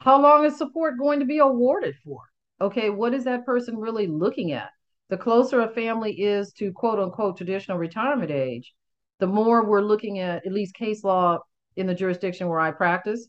how 0.00 0.20
long 0.20 0.44
is 0.44 0.56
support 0.56 0.98
going 0.98 1.20
to 1.20 1.26
be 1.26 1.38
awarded 1.38 1.94
for? 2.04 2.20
Okay, 2.60 2.90
what 2.90 3.14
is 3.14 3.24
that 3.24 3.46
person 3.46 3.76
really 3.76 4.06
looking 4.06 4.52
at? 4.52 4.70
The 5.08 5.16
closer 5.16 5.60
a 5.60 5.68
family 5.68 6.12
is 6.20 6.52
to 6.54 6.72
quote 6.72 6.98
unquote 6.98 7.36
traditional 7.36 7.78
retirement 7.78 8.30
age, 8.30 8.74
the 9.20 9.26
more 9.26 9.64
we're 9.64 9.80
looking 9.80 10.18
at 10.18 10.44
at 10.44 10.52
least 10.52 10.74
case 10.74 11.04
law 11.04 11.38
in 11.76 11.86
the 11.86 11.94
jurisdiction 11.94 12.48
where 12.48 12.60
I 12.60 12.72
practice 12.72 13.28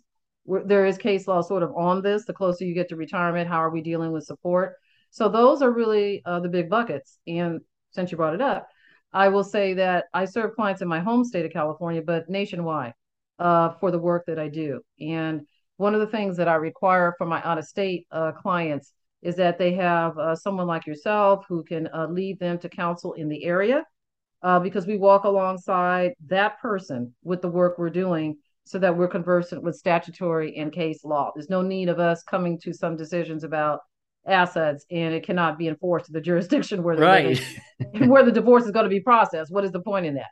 there 0.65 0.85
is 0.85 0.97
case 0.97 1.27
law 1.27 1.41
sort 1.41 1.63
of 1.63 1.75
on 1.75 2.01
this. 2.01 2.25
The 2.25 2.33
closer 2.33 2.65
you 2.65 2.73
get 2.73 2.89
to 2.89 2.95
retirement, 2.95 3.49
how 3.49 3.57
are 3.57 3.69
we 3.69 3.81
dealing 3.81 4.11
with 4.11 4.23
support? 4.23 4.75
So 5.11 5.29
those 5.29 5.61
are 5.61 5.71
really 5.71 6.21
uh, 6.25 6.39
the 6.39 6.49
big 6.49 6.69
buckets. 6.69 7.19
And 7.27 7.61
since 7.91 8.11
you 8.11 8.17
brought 8.17 8.35
it 8.35 8.41
up, 8.41 8.67
I 9.13 9.29
will 9.29 9.43
say 9.43 9.73
that 9.75 10.05
I 10.13 10.25
serve 10.25 10.55
clients 10.55 10.81
in 10.81 10.87
my 10.87 10.99
home 10.99 11.23
state 11.23 11.45
of 11.45 11.51
California, 11.51 12.01
but 12.01 12.29
nationwide 12.29 12.93
uh, 13.39 13.71
for 13.79 13.91
the 13.91 13.99
work 13.99 14.25
that 14.27 14.39
I 14.39 14.47
do. 14.47 14.81
And 14.99 15.41
one 15.77 15.93
of 15.93 15.99
the 15.99 16.07
things 16.07 16.37
that 16.37 16.47
I 16.47 16.55
require 16.55 17.13
from 17.17 17.29
my 17.29 17.41
out 17.43 17.57
of 17.57 17.65
state 17.65 18.07
uh, 18.11 18.31
clients 18.31 18.93
is 19.21 19.35
that 19.35 19.57
they 19.57 19.73
have 19.73 20.17
uh, 20.17 20.35
someone 20.35 20.67
like 20.67 20.85
yourself 20.85 21.45
who 21.47 21.63
can 21.63 21.87
uh, 21.93 22.07
lead 22.07 22.39
them 22.39 22.57
to 22.59 22.69
counsel 22.69 23.13
in 23.13 23.29
the 23.29 23.43
area 23.43 23.83
uh, 24.43 24.59
because 24.59 24.85
we 24.85 24.97
walk 24.97 25.23
alongside 25.23 26.13
that 26.27 26.59
person 26.59 27.13
with 27.23 27.41
the 27.41 27.49
work 27.49 27.77
we're 27.77 27.89
doing 27.89 28.37
so 28.67 28.79
that 28.79 28.95
we're 28.95 29.07
conversant 29.07 29.63
with 29.63 29.75
statutory 29.75 30.55
and 30.57 30.71
case 30.71 31.03
law. 31.03 31.31
There's 31.35 31.49
no 31.49 31.61
need 31.61 31.89
of 31.89 31.99
us 31.99 32.23
coming 32.23 32.59
to 32.61 32.73
some 32.73 32.95
decisions 32.95 33.43
about 33.43 33.79
assets 34.27 34.85
and 34.91 35.13
it 35.13 35.25
cannot 35.25 35.57
be 35.57 35.67
enforced 35.67 36.09
in 36.09 36.13
the 36.13 36.21
jurisdiction 36.29 36.83
where 36.83 36.95
the 36.95 37.01
right. 37.01 37.41
where 38.07 38.23
the 38.23 38.31
divorce 38.31 38.65
is 38.65 38.71
going 38.71 38.83
to 38.83 38.89
be 38.89 38.99
processed. 38.99 39.51
What 39.51 39.63
is 39.63 39.71
the 39.71 39.81
point 39.81 40.05
in 40.05 40.15
that? 40.15 40.27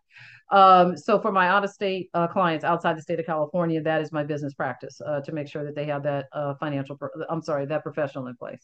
Um, 0.52 0.96
so 0.96 1.20
for 1.20 1.32
my 1.32 1.48
out-of-state 1.48 2.10
uh, 2.14 2.28
clients 2.28 2.64
outside 2.64 2.96
the 2.98 3.02
state 3.02 3.20
of 3.20 3.26
California, 3.26 3.82
that 3.82 4.02
is 4.02 4.12
my 4.12 4.24
business 4.24 4.54
practice 4.54 5.02
uh, 5.02 5.22
to 5.22 5.32
make 5.32 5.48
sure 5.48 5.64
that 5.64 5.76
they 5.76 5.86
have 5.86 6.04
that 6.04 6.28
uh, 6.34 6.54
financial. 6.60 6.96
Pro- 6.96 7.10
I'm 7.30 7.42
sorry, 7.42 7.66
that 7.66 7.82
professional 7.82 8.28
in 8.28 8.36
place. 8.36 8.62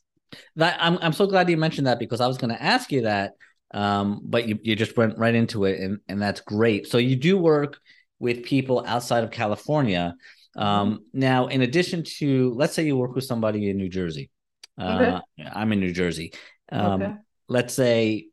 That 0.58 0.78
I'm 0.80 1.00
I'm 1.02 1.14
so 1.14 1.26
glad 1.26 1.50
you 1.50 1.58
mentioned 1.58 1.88
that 1.88 1.98
because 1.98 2.22
I 2.22 2.28
was 2.28 2.38
going 2.38 2.54
to 2.54 2.62
ask 2.62 2.92
you 2.92 3.02
that, 3.02 3.34
um, 3.74 4.22
but 4.24 4.48
you 4.48 4.60
you 4.62 4.76
just 4.76 4.96
went 4.96 5.18
right 5.18 5.34
into 5.34 5.66
it, 5.66 5.80
and 5.80 6.00
and 6.08 6.22
that's 6.22 6.42
great. 6.42 6.88
So 6.88 7.00
you 7.00 7.16
do 7.16 7.38
work 7.38 7.80
with 8.22 8.44
people 8.44 8.84
outside 8.86 9.24
of 9.24 9.32
California. 9.32 10.16
Um, 10.56 10.94
mm-hmm. 10.94 11.20
Now, 11.20 11.48
in 11.48 11.64
addition 11.64 12.04
to, 12.20 12.54
let's 12.54 12.76
say 12.76 12.86
you 12.86 12.96
work 12.96 13.16
with 13.16 13.24
somebody 13.24 13.70
in 13.70 13.78
New 13.78 13.90
Jersey. 13.90 14.30
Okay. 14.80 15.06
Uh, 15.06 15.22
I'm 15.52 15.74
in 15.74 15.80
New 15.80 15.92
Jersey. 15.92 16.34
Um, 16.72 17.02
okay. 17.02 17.14
Let's 17.50 17.74
say 17.74 18.28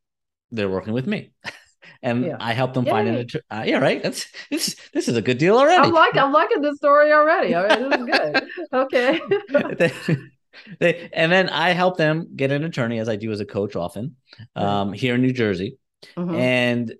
they're 0.52 0.68
working 0.68 0.92
with 0.92 1.06
me. 1.06 1.32
and 2.02 2.26
yeah. 2.26 2.36
I 2.38 2.52
help 2.52 2.74
them 2.74 2.84
Yay. 2.84 2.90
find 2.90 3.08
an 3.08 3.14
attorney. 3.14 3.44
Uh, 3.50 3.64
yeah, 3.66 3.78
right. 3.78 4.02
That's 4.02 4.26
this. 4.50 4.76
This 4.92 5.08
is 5.08 5.16
a 5.16 5.22
good 5.22 5.38
deal 5.38 5.56
already. 5.56 5.82
I'm 5.82 5.92
like 5.92 6.16
I'm 6.16 6.32
liking 6.32 6.60
this 6.60 6.76
story 6.76 7.10
already. 7.10 7.54
I 7.54 7.78
mean, 7.78 7.88
this 7.88 8.00
is 8.00 8.06
good. 8.06 8.48
okay. 8.74 9.20
they, 9.78 9.92
they, 10.80 11.10
and 11.14 11.32
then 11.32 11.48
I 11.48 11.70
help 11.70 11.96
them 11.96 12.28
get 12.36 12.52
an 12.52 12.62
attorney, 12.64 12.98
as 12.98 13.08
I 13.08 13.16
do 13.16 13.32
as 13.32 13.40
a 13.40 13.46
coach 13.46 13.74
often, 13.74 14.16
um, 14.54 14.92
here 14.92 15.14
in 15.14 15.22
New 15.22 15.32
Jersey, 15.32 15.78
mm-hmm. 16.14 16.34
and 16.34 16.94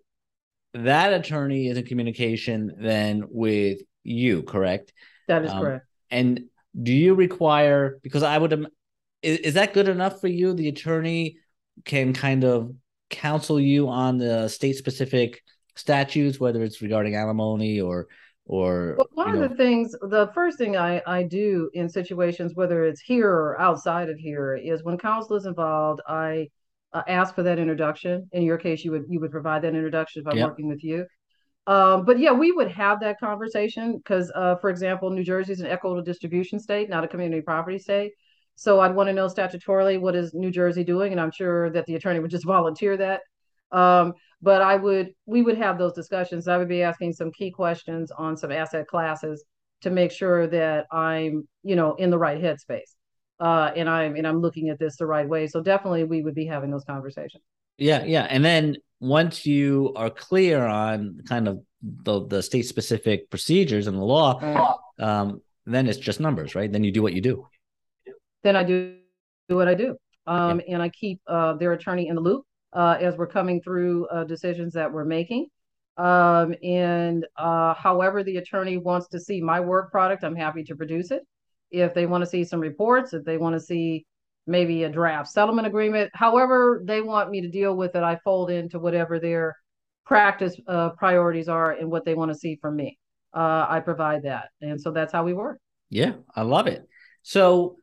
that 0.85 1.13
attorney 1.13 1.69
is 1.69 1.79
in 1.79 1.85
communication 1.85 2.73
then 2.79 3.25
with 3.29 3.81
you, 4.03 4.43
correct? 4.43 4.93
That 5.27 5.45
is 5.45 5.51
um, 5.51 5.61
correct. 5.61 5.87
And 6.11 6.45
do 6.81 6.93
you 6.93 7.15
require 7.15 7.99
because 8.03 8.23
I 8.23 8.39
would 8.39 8.53
is, 9.23 9.39
is 9.39 9.55
that 9.55 9.75
good 9.75 9.89
enough 9.89 10.21
for 10.21 10.29
you? 10.29 10.55
The 10.55 10.69
attorney 10.69 11.39
can 11.85 12.13
kind 12.13 12.45
of 12.45 12.73
counsel 13.11 13.61
you 13.61 13.89
on 13.89 14.19
the 14.19 14.49
state 14.49 14.77
specific 14.77 15.43
statutes, 15.77 16.39
whether 16.41 16.63
it's 16.63 16.83
regarding 16.83 17.15
alimony 17.15 17.81
or 17.81 18.09
or 18.49 18.97
well, 18.97 19.09
one 19.13 19.35
of 19.35 19.41
know. 19.41 19.49
the 19.49 19.55
things 19.55 19.93
the 19.93 20.31
first 20.35 20.59
thing 20.59 20.77
I, 20.77 21.03
I 21.07 21.23
do 21.23 21.71
in 21.75 21.89
situations 21.89 22.53
whether 22.55 22.85
it's 22.85 23.01
here 23.01 23.31
or 23.31 23.61
outside 23.61 24.09
of 24.09 24.19
here 24.19 24.57
is 24.57 24.83
when 24.83 24.97
counsel 24.97 25.37
is 25.37 25.45
involved 25.45 26.01
i 26.09 26.49
uh, 26.93 27.03
ask 27.09 27.35
for 27.35 27.43
that 27.43 27.59
introduction 27.59 28.29
in 28.33 28.43
your 28.43 28.59
case 28.59 28.85
you 28.85 28.91
would 28.91 29.05
you 29.09 29.21
would 29.21 29.31
provide 29.31 29.63
that 29.63 29.75
introduction 29.75 30.23
if 30.23 30.29
i'm 30.29 30.37
yep. 30.37 30.49
working 30.49 30.69
with 30.69 30.83
you 30.83 31.05
um, 31.67 32.05
but 32.05 32.19
yeah 32.19 32.33
we 32.33 32.51
would 32.53 32.71
have 32.71 33.01
that 33.01 33.21
conversation 33.21 33.97
because 33.99 34.33
uh, 34.35 34.57
for 34.57 34.71
example 34.71 35.11
new 35.11 35.25
jersey 35.25 35.53
is 35.53 35.61
an 35.61 35.67
equitable 35.67 36.03
distribution 36.03 36.59
state 36.59 36.89
not 36.89 37.05
a 37.05 37.09
community 37.09 37.43
property 37.43 37.79
state 37.79 38.13
so 38.59 38.81
I'd 38.81 38.97
want 38.97 39.07
to 39.07 39.13
know 39.13 39.29
statutorily 39.29 40.01
what 40.01 40.17
is 40.17 40.35
New 40.35 40.51
Jersey 40.51 40.83
doing, 40.83 41.13
and 41.13 41.21
I'm 41.21 41.31
sure 41.31 41.71
that 41.71 41.87
the 41.87 41.95
attorney 41.95 42.19
would 42.19 42.33
just 42.33 42.45
volunteer 42.57 42.97
that. 42.97 43.21
Um, 43.71 44.15
but 44.43 44.63
I 44.63 44.75
would, 44.75 45.11
we 45.27 45.43
would 45.43 45.57
have 45.59 45.79
those 45.79 45.93
discussions. 45.93 46.49
I 46.49 46.57
would 46.57 46.69
be 46.69 46.83
asking 46.83 47.13
some 47.13 47.31
key 47.31 47.53
questions 47.53 48.11
on 48.11 48.37
some 48.37 48.51
asset 48.51 48.89
classes 48.89 49.45
to 49.83 49.91
make 49.91 50.11
sure 50.11 50.49
that 50.49 50.87
I'm, 50.91 51.47
you 51.63 51.77
know, 51.77 51.95
in 51.95 52.11
the 52.11 52.19
right 52.19 52.43
headspace, 52.43 52.97
uh, 53.41 53.71
and 53.77 53.89
I'm 53.89 54.17
and 54.17 54.27
I'm 54.27 54.41
looking 54.41 54.69
at 54.69 54.79
this 54.79 54.97
the 54.97 55.07
right 55.07 55.29
way. 55.29 55.47
So 55.47 55.61
definitely, 55.63 56.05
we 56.05 56.23
would 56.23 56.35
be 56.35 56.47
having 56.47 56.71
those 56.71 56.85
conversations. 56.85 57.43
Yeah, 57.77 58.05
yeah, 58.05 58.27
and 58.29 58.45
then 58.45 58.77
once 59.01 59.47
you 59.47 59.93
are 59.95 60.11
clear 60.11 60.65
on 60.67 61.21
kind 61.29 61.49
of 61.49 61.63
the 61.83 62.27
the 62.27 62.43
state 62.43 62.63
specific 62.63 63.31
procedures 63.31 63.87
and 63.87 63.97
the 63.97 64.03
law, 64.03 64.39
uh, 64.41 65.03
um, 65.03 65.41
then 65.67 65.87
it's 65.87 65.99
just 65.99 66.19
numbers, 66.21 66.55
right? 66.55 66.71
Then 66.71 66.83
you 66.85 66.93
do 66.93 67.03
what 67.03 67.13
you 67.13 67.21
do 67.21 67.47
then 68.43 68.57
I 68.57 68.65
do, 68.65 68.95
do 69.49 69.57
what 69.57 69.69
I 69.69 69.75
do. 69.75 69.97
Um, 70.27 70.61
yeah. 70.61 70.75
And 70.75 70.83
I 70.83 70.89
keep 70.91 71.21
uh, 71.27 71.55
their 71.55 71.73
attorney 71.73 72.09
in 72.09 72.15
the 72.15 72.21
loop 72.21 72.45
uh, 72.73 72.97
as 73.01 73.17
we're 73.17 73.27
coming 73.27 73.61
through 73.63 74.07
uh, 74.07 74.25
decisions 74.25 74.73
that 74.75 74.93
we're 74.93 75.05
making. 75.05 75.49
Um, 75.97 76.55
and 76.63 77.27
uh, 77.37 77.75
however 77.75 78.23
the 78.23 78.37
attorney 78.37 78.77
wants 78.77 79.09
to 79.09 79.21
see 79.21 79.41
my 79.41 79.59
work 79.59 79.91
product, 79.91 80.23
I'm 80.23 80.37
happy 80.37 80.63
to 80.65 80.77
produce 80.77 81.11
it. 81.11 81.23
If 81.71 81.95
they 81.95 82.07
want 82.07 82.23
to 82.23 82.31
see 82.31 82.45
some 82.45 82.61
reports, 82.61 83.13
if 83.13 83.25
they 83.25 83.39
want 83.39 83.55
to 83.55 83.61
see 83.61 84.07
maybe 84.47 84.85
a 84.85 84.89
draft 84.89 85.29
settlement 85.29 85.67
agreement, 85.67 86.11
however 86.15 86.83
they 86.85 87.01
want 87.01 87.31
me 87.31 87.43
to 87.43 87.49
deal 87.49 87.77
with 87.77 87.95
it, 87.95 88.03
I 88.03 88.17
fold 88.25 88.51
into 88.51 88.79
whatever 88.79 89.21
their 89.21 89.57
practice 90.07 90.57
uh, 90.67 90.91
priorities 90.91 91.49
are 91.49 91.73
and 91.73 91.91
what 91.91 92.05
they 92.05 92.15
want 92.15 92.33
to 92.33 92.39
see 92.39 92.57
from 92.61 92.77
me. 92.77 92.99
Uh, 93.35 93.67
I 93.69 93.81
provide 93.81 94.23
that. 94.23 94.49
And 94.63 94.81
so 94.81 94.91
that's 94.91 95.13
how 95.13 95.23
we 95.23 95.35
work. 95.35 95.61
Yeah, 95.91 96.13
I 96.35 96.43
love 96.43 96.67
it. 96.67 96.89
So 97.23 97.77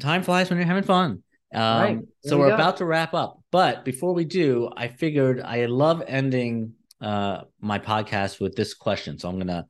time 0.00 0.22
flies 0.22 0.50
when 0.50 0.58
you're 0.58 0.66
having 0.66 0.82
fun. 0.82 1.22
Um, 1.54 1.80
right. 1.80 1.98
So 2.24 2.38
we're 2.38 2.48
go. 2.48 2.54
about 2.54 2.78
to 2.78 2.84
wrap 2.84 3.14
up, 3.14 3.40
but 3.50 3.84
before 3.84 4.12
we 4.12 4.24
do, 4.24 4.70
I 4.76 4.88
figured 4.88 5.40
I 5.40 5.66
love 5.66 6.02
ending 6.06 6.74
uh, 7.00 7.42
my 7.60 7.78
podcast 7.78 8.40
with 8.40 8.54
this 8.54 8.74
question. 8.74 9.18
So 9.18 9.28
I'm 9.28 9.38
gonna 9.38 9.66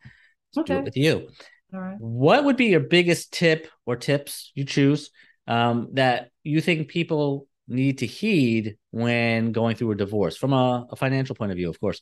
okay. 0.57 0.75
do 0.75 0.79
it 0.81 0.85
with 0.85 0.97
you. 0.97 1.29
All 1.73 1.81
right. 1.81 1.97
What 1.99 2.45
would 2.45 2.57
be 2.57 2.67
your 2.67 2.81
biggest 2.81 3.33
tip 3.33 3.69
or 3.85 3.97
tips 3.97 4.53
you 4.55 4.65
choose 4.65 5.11
um, 5.47 5.89
that 5.95 6.31
you 6.43 6.61
think 6.61 6.89
people 6.89 7.47
need 7.67 7.99
to 7.99 8.07
heed 8.07 8.77
when 8.91 9.53
going 9.53 9.77
through 9.77 9.93
a 9.93 9.97
divorce 9.97 10.37
from 10.37 10.53
a, 10.53 10.87
a 10.91 10.97
financial 10.97 11.35
point 11.35 11.53
of 11.53 11.57
view, 11.57 11.69
of 11.69 11.79
course? 11.81 12.01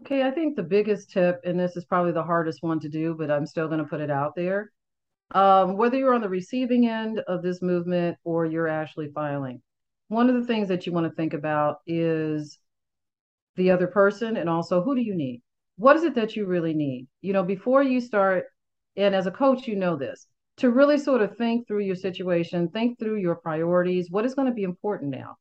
Okay, 0.00 0.22
I 0.22 0.30
think 0.30 0.56
the 0.56 0.62
biggest 0.62 1.10
tip, 1.10 1.40
and 1.44 1.58
this 1.58 1.76
is 1.76 1.84
probably 1.84 2.12
the 2.12 2.22
hardest 2.22 2.62
one 2.62 2.80
to 2.80 2.88
do, 2.88 3.14
but 3.16 3.30
I'm 3.30 3.46
still 3.46 3.68
going 3.68 3.78
to 3.78 3.84
put 3.84 4.00
it 4.00 4.10
out 4.10 4.34
there, 4.34 4.72
um, 5.32 5.76
whether 5.76 5.96
you're 5.96 6.14
on 6.14 6.20
the 6.20 6.28
receiving 6.28 6.88
end 6.88 7.20
of 7.28 7.42
this 7.42 7.62
movement 7.62 8.16
or 8.24 8.44
you're 8.44 8.68
actually 8.68 9.10
filing. 9.14 9.62
One 10.08 10.28
of 10.28 10.34
the 10.34 10.46
things 10.46 10.68
that 10.68 10.86
you 10.86 10.92
want 10.92 11.06
to 11.06 11.14
think 11.14 11.32
about 11.32 11.76
is 11.86 12.58
the 13.56 13.70
other 13.70 13.86
person 13.86 14.36
and 14.36 14.48
also 14.48 14.82
who 14.82 14.96
do 14.96 15.00
you 15.00 15.14
need? 15.14 15.42
What 15.76 15.96
is 15.96 16.02
it 16.02 16.14
that 16.16 16.34
you 16.34 16.46
really 16.46 16.74
need? 16.74 17.06
You 17.20 17.32
know, 17.32 17.42
before 17.42 17.82
you 17.82 18.00
start, 18.00 18.46
and 18.96 19.14
as 19.14 19.26
a 19.26 19.30
coach, 19.30 19.66
you 19.66 19.76
know 19.76 19.96
this, 19.96 20.26
to 20.58 20.70
really 20.70 20.98
sort 20.98 21.20
of 21.20 21.36
think 21.36 21.66
through 21.66 21.82
your 21.82 21.96
situation, 21.96 22.68
think 22.68 22.98
through 22.98 23.16
your 23.16 23.34
priorities, 23.34 24.10
what 24.10 24.24
is 24.24 24.34
going 24.34 24.48
to 24.48 24.54
be 24.54 24.62
important 24.62 25.10
now 25.10 25.36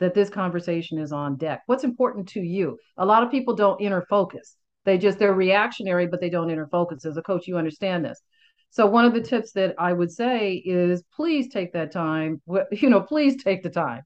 that 0.00 0.14
this 0.14 0.30
conversation 0.30 0.98
is 0.98 1.12
on 1.12 1.36
deck? 1.36 1.62
What's 1.66 1.84
important 1.84 2.28
to 2.30 2.40
you? 2.40 2.78
A 2.96 3.06
lot 3.06 3.22
of 3.22 3.30
people 3.30 3.54
don't 3.54 3.80
inner 3.80 4.06
focus. 4.08 4.56
They 4.84 4.98
just, 4.98 5.18
they're 5.18 5.34
reactionary, 5.34 6.06
but 6.06 6.20
they 6.20 6.30
don't 6.30 6.50
inner 6.50 6.66
focus. 6.66 7.04
As 7.04 7.16
a 7.16 7.22
coach, 7.22 7.46
you 7.46 7.56
understand 7.56 8.04
this. 8.04 8.20
So 8.70 8.86
one 8.86 9.04
of 9.04 9.14
the 9.14 9.20
tips 9.20 9.52
that 9.52 9.74
I 9.78 9.92
would 9.92 10.10
say 10.10 10.54
is 10.56 11.04
please 11.14 11.48
take 11.48 11.72
that 11.74 11.92
time, 11.92 12.42
you 12.72 12.90
know, 12.90 13.00
please 13.00 13.42
take 13.42 13.62
the 13.62 13.70
time 13.70 14.02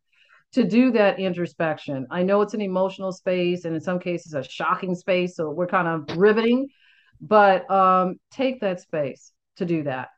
to 0.53 0.65
do 0.65 0.91
that 0.93 1.19
introspection. 1.19 2.07
I 2.11 2.23
know 2.23 2.41
it's 2.43 2.55
an 2.55 2.61
emotional 2.61 3.13
space 3.13 3.65
and 3.65 3.75
in 3.75 3.81
some 3.81 3.99
cases 3.99 4.35
a 4.35 4.43
shocking 4.43 4.95
space, 4.95 5.37
so 5.37 5.51
we're 5.51 5.67
kind 5.67 5.89
of 5.89 6.17
riveting, 6.17 6.69
but 7.21 7.71
um, 7.71 8.17
take 8.31 8.61
that 8.61 8.81
space 8.81 9.33
to 9.57 9.65
do 9.65 9.83
that. 9.85 10.09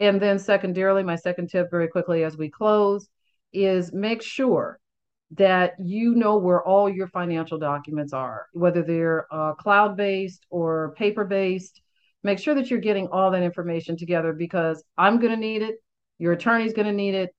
And 0.00 0.20
then 0.20 0.38
secondarily, 0.38 1.02
my 1.02 1.16
second 1.16 1.48
tip 1.48 1.70
very 1.70 1.88
quickly 1.88 2.24
as 2.24 2.36
we 2.36 2.50
close 2.50 3.08
is 3.52 3.92
make 3.92 4.22
sure 4.22 4.78
that 5.32 5.74
you 5.78 6.14
know 6.14 6.38
where 6.38 6.62
all 6.62 6.88
your 6.88 7.08
financial 7.08 7.58
documents 7.58 8.12
are, 8.12 8.46
whether 8.52 8.82
they're 8.82 9.26
uh, 9.30 9.54
cloud-based 9.54 10.46
or 10.50 10.94
paper-based, 10.96 11.80
make 12.22 12.38
sure 12.38 12.54
that 12.54 12.70
you're 12.70 12.80
getting 12.80 13.08
all 13.08 13.30
that 13.30 13.42
information 13.42 13.96
together 13.96 14.32
because 14.32 14.82
I'm 14.96 15.18
going 15.18 15.32
to 15.32 15.38
need 15.38 15.62
it. 15.62 15.76
Your 16.18 16.32
attorney's 16.32 16.72
going 16.72 16.86
to 16.86 16.92
need 16.92 17.14
it. 17.14 17.30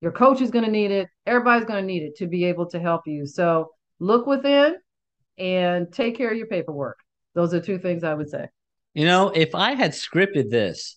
Your 0.00 0.12
coach 0.12 0.40
is 0.40 0.50
going 0.50 0.64
to 0.64 0.70
need 0.70 0.90
it. 0.90 1.08
Everybody's 1.26 1.66
going 1.66 1.82
to 1.82 1.86
need 1.86 2.02
it 2.02 2.16
to 2.16 2.26
be 2.26 2.44
able 2.44 2.66
to 2.70 2.78
help 2.78 3.02
you. 3.06 3.26
So 3.26 3.70
look 3.98 4.26
within 4.26 4.76
and 5.38 5.92
take 5.92 6.16
care 6.16 6.30
of 6.30 6.36
your 6.36 6.46
paperwork. 6.46 6.98
Those 7.34 7.54
are 7.54 7.60
two 7.60 7.78
things 7.78 8.04
I 8.04 8.14
would 8.14 8.28
say. 8.28 8.48
You 8.94 9.04
know, 9.04 9.28
if 9.28 9.54
I 9.54 9.74
had 9.74 9.92
scripted 9.92 10.50
this 10.50 10.96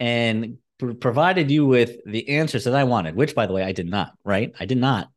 and 0.00 0.58
provided 1.00 1.50
you 1.50 1.66
with 1.66 1.96
the 2.06 2.28
answers 2.30 2.64
that 2.64 2.74
I 2.74 2.84
wanted, 2.84 3.14
which 3.14 3.34
by 3.34 3.46
the 3.46 3.52
way, 3.52 3.62
I 3.62 3.72
did 3.72 3.88
not, 3.88 4.12
right? 4.24 4.52
I 4.58 4.66
did 4.66 4.78
not. 4.78 5.08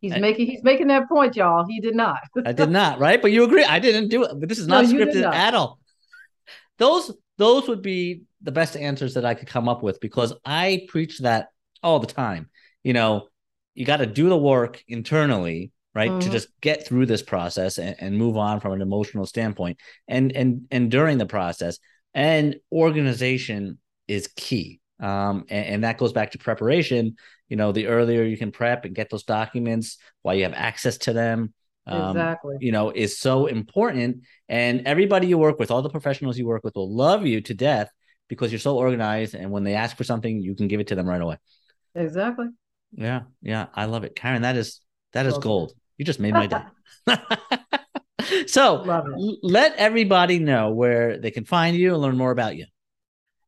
He's 0.00 0.12
I, 0.12 0.18
making 0.18 0.46
he's 0.46 0.62
making 0.62 0.88
that 0.88 1.08
point, 1.08 1.36
y'all. 1.36 1.64
He 1.66 1.80
did 1.80 1.94
not. 1.94 2.18
I 2.44 2.52
did 2.52 2.70
not, 2.70 2.98
right? 2.98 3.22
But 3.22 3.32
you 3.32 3.44
agree. 3.44 3.64
I 3.64 3.78
didn't 3.78 4.08
do 4.08 4.24
it. 4.24 4.32
But 4.38 4.48
this 4.48 4.58
is 4.58 4.66
not 4.66 4.84
no, 4.84 4.90
scripted 4.90 5.22
not. 5.22 5.34
at 5.34 5.54
all 5.54 5.78
those 6.78 7.12
those 7.38 7.68
would 7.68 7.82
be 7.82 8.22
the 8.42 8.52
best 8.52 8.76
answers 8.76 9.14
that 9.14 9.24
I 9.24 9.34
could 9.34 9.48
come 9.48 9.68
up 9.68 9.82
with 9.82 10.00
because 10.00 10.32
I 10.44 10.86
preach 10.88 11.20
that 11.20 11.48
all 11.82 11.98
the 11.98 12.06
time. 12.06 12.48
You 12.82 12.92
know, 12.92 13.28
you 13.74 13.84
got 13.84 13.98
to 13.98 14.06
do 14.06 14.28
the 14.28 14.36
work 14.36 14.82
internally, 14.86 15.72
right, 15.94 16.10
mm-hmm. 16.10 16.20
to 16.20 16.30
just 16.30 16.48
get 16.60 16.86
through 16.86 17.06
this 17.06 17.22
process 17.22 17.78
and, 17.78 17.96
and 17.98 18.16
move 18.16 18.36
on 18.36 18.60
from 18.60 18.72
an 18.72 18.82
emotional 18.82 19.26
standpoint. 19.26 19.78
And 20.08 20.32
and 20.32 20.66
and 20.70 20.90
during 20.90 21.18
the 21.18 21.26
process, 21.26 21.78
and 22.12 22.56
organization 22.72 23.78
is 24.08 24.28
key. 24.36 24.80
Um, 25.00 25.44
and, 25.48 25.66
and 25.66 25.84
that 25.84 25.98
goes 25.98 26.12
back 26.12 26.32
to 26.32 26.38
preparation. 26.38 27.16
You 27.48 27.56
know, 27.56 27.72
the 27.72 27.88
earlier 27.88 28.22
you 28.22 28.36
can 28.36 28.52
prep 28.52 28.84
and 28.84 28.94
get 28.94 29.10
those 29.10 29.24
documents 29.24 29.98
while 30.22 30.34
you 30.34 30.44
have 30.44 30.54
access 30.54 30.98
to 30.98 31.12
them, 31.12 31.52
um, 31.86 32.16
exactly. 32.16 32.56
You 32.60 32.72
know, 32.72 32.90
is 32.90 33.18
so 33.18 33.46
important. 33.46 34.22
And 34.48 34.86
everybody 34.86 35.26
you 35.26 35.36
work 35.36 35.58
with, 35.58 35.70
all 35.70 35.82
the 35.82 35.90
professionals 35.90 36.38
you 36.38 36.46
work 36.46 36.64
with, 36.64 36.74
will 36.74 36.94
love 36.94 37.26
you 37.26 37.40
to 37.42 37.54
death 37.54 37.90
because 38.28 38.50
you're 38.50 38.58
so 38.58 38.76
organized. 38.78 39.34
And 39.34 39.50
when 39.50 39.64
they 39.64 39.74
ask 39.74 39.96
for 39.96 40.04
something, 40.04 40.40
you 40.40 40.54
can 40.54 40.68
give 40.68 40.80
it 40.80 40.86
to 40.88 40.94
them 40.94 41.06
right 41.06 41.20
away. 41.20 41.36
Exactly. 41.94 42.46
Yeah. 42.92 43.22
Yeah. 43.42 43.66
I 43.74 43.84
love 43.84 44.04
it. 44.04 44.16
Karen, 44.16 44.42
that 44.42 44.56
is, 44.56 44.80
that 45.12 45.26
is 45.26 45.36
gold. 45.38 45.74
You 45.98 46.04
just 46.04 46.20
made 46.20 46.34
my 46.34 46.46
day. 46.46 46.62
so 48.46 48.82
Love 48.82 49.06
it. 49.08 49.14
l- 49.20 49.38
let 49.42 49.74
everybody 49.76 50.38
know 50.38 50.70
where 50.70 51.18
they 51.18 51.30
can 51.30 51.44
find 51.44 51.76
you 51.76 51.92
and 51.94 52.02
learn 52.02 52.16
more 52.16 52.30
about 52.30 52.56
you. 52.56 52.66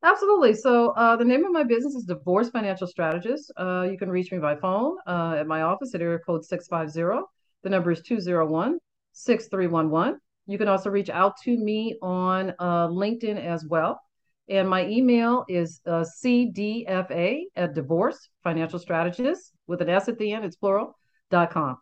Absolutely. 0.02 0.54
So, 0.54 0.90
uh, 0.90 1.16
the 1.16 1.24
name 1.24 1.44
of 1.44 1.52
my 1.52 1.64
business 1.64 1.94
is 1.94 2.04
Divorce 2.04 2.50
Financial 2.50 2.87
Strategist. 2.87 3.50
Uh, 3.56 3.88
you 3.90 3.98
can 3.98 4.09
reach 4.11 4.30
me 4.30 4.38
by 4.38 4.54
phone 4.54 4.96
uh, 5.06 5.35
at 5.38 5.46
my 5.48 5.62
office 5.62 5.94
at 5.94 6.00
area 6.02 6.18
code 6.20 6.44
650. 6.44 7.26
The 7.64 7.70
number 7.70 7.90
is 7.90 8.02
201 8.02 8.78
6311. 9.12 10.20
You 10.46 10.59
can 10.59 10.68
also 10.68 10.90
reach 10.90 11.11
out 11.11 11.37
to 11.42 11.56
me 11.56 11.98
on 12.02 12.54
uh, 12.61 12.87
LinkedIn 12.88 13.42
as 13.44 13.64
well. 13.64 14.00
And 14.48 14.68
my 14.68 14.87
email 14.87 15.44
is 15.48 15.80
uh, 15.87 16.04
cdfa 16.22 17.40
at 17.56 17.74
divorce 17.74 18.28
financial 18.44 18.78
strategist 18.78 19.52
with 19.66 19.80
an 19.82 19.88
S 19.88 20.09
at 20.09 20.18
the 20.18 20.30
end, 20.32 20.44
it's 20.44 20.54
plural, 20.54 20.96
dot 21.32 21.50
com. 21.50 21.78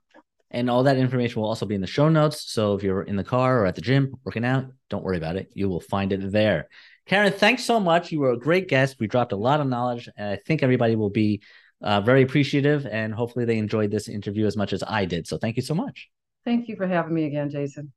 And 0.55 0.71
all 0.71 0.85
that 0.85 0.97
information 0.97 1.43
will 1.43 1.49
also 1.49 1.67
be 1.67 1.75
in 1.75 1.81
the 1.81 1.87
show 1.87 2.09
notes. 2.09 2.53
So 2.53 2.75
if 2.75 2.83
you're 2.83 3.03
in 3.03 3.17
the 3.17 3.25
car 3.25 3.61
or 3.61 3.67
at 3.67 3.75
the 3.75 3.81
gym 3.81 4.15
working 4.25 4.45
out, 4.45 4.67
don't 4.89 5.05
worry 5.05 5.17
about 5.17 5.37
it. 5.37 5.51
You 5.55 5.69
will 5.69 5.81
find 5.81 6.13
it 6.13 6.33
there. 6.33 6.69
Karen, 7.07 7.33
thanks 7.33 7.65
so 7.65 7.81
much. 7.81 8.13
You 8.13 8.21
were 8.21 8.33
a 8.33 8.39
great 8.39 8.69
guest. 8.69 8.97
We 8.99 9.07
dropped 9.07 9.33
a 9.33 9.37
lot 9.37 9.61
of 9.61 9.67
knowledge, 9.67 10.09
and 10.17 10.29
I 10.29 10.37
think 10.37 10.63
everybody 10.63 10.97
will 10.97 11.11
be 11.11 11.43
uh, 11.83 12.01
very 12.01 12.23
appreciative. 12.23 12.87
And 12.87 13.13
hopefully, 13.13 13.45
they 13.45 13.59
enjoyed 13.59 13.91
this 13.91 14.09
interview 14.09 14.47
as 14.47 14.57
much 14.57 14.73
as 14.73 14.83
I 14.87 15.05
did. 15.05 15.27
So 15.27 15.37
thank 15.37 15.57
you 15.57 15.63
so 15.63 15.75
much. 15.75 16.09
Thank 16.45 16.69
you 16.69 16.77
for 16.77 16.87
having 16.87 17.15
me 17.15 17.25
again, 17.25 17.51
Jason. 17.51 17.93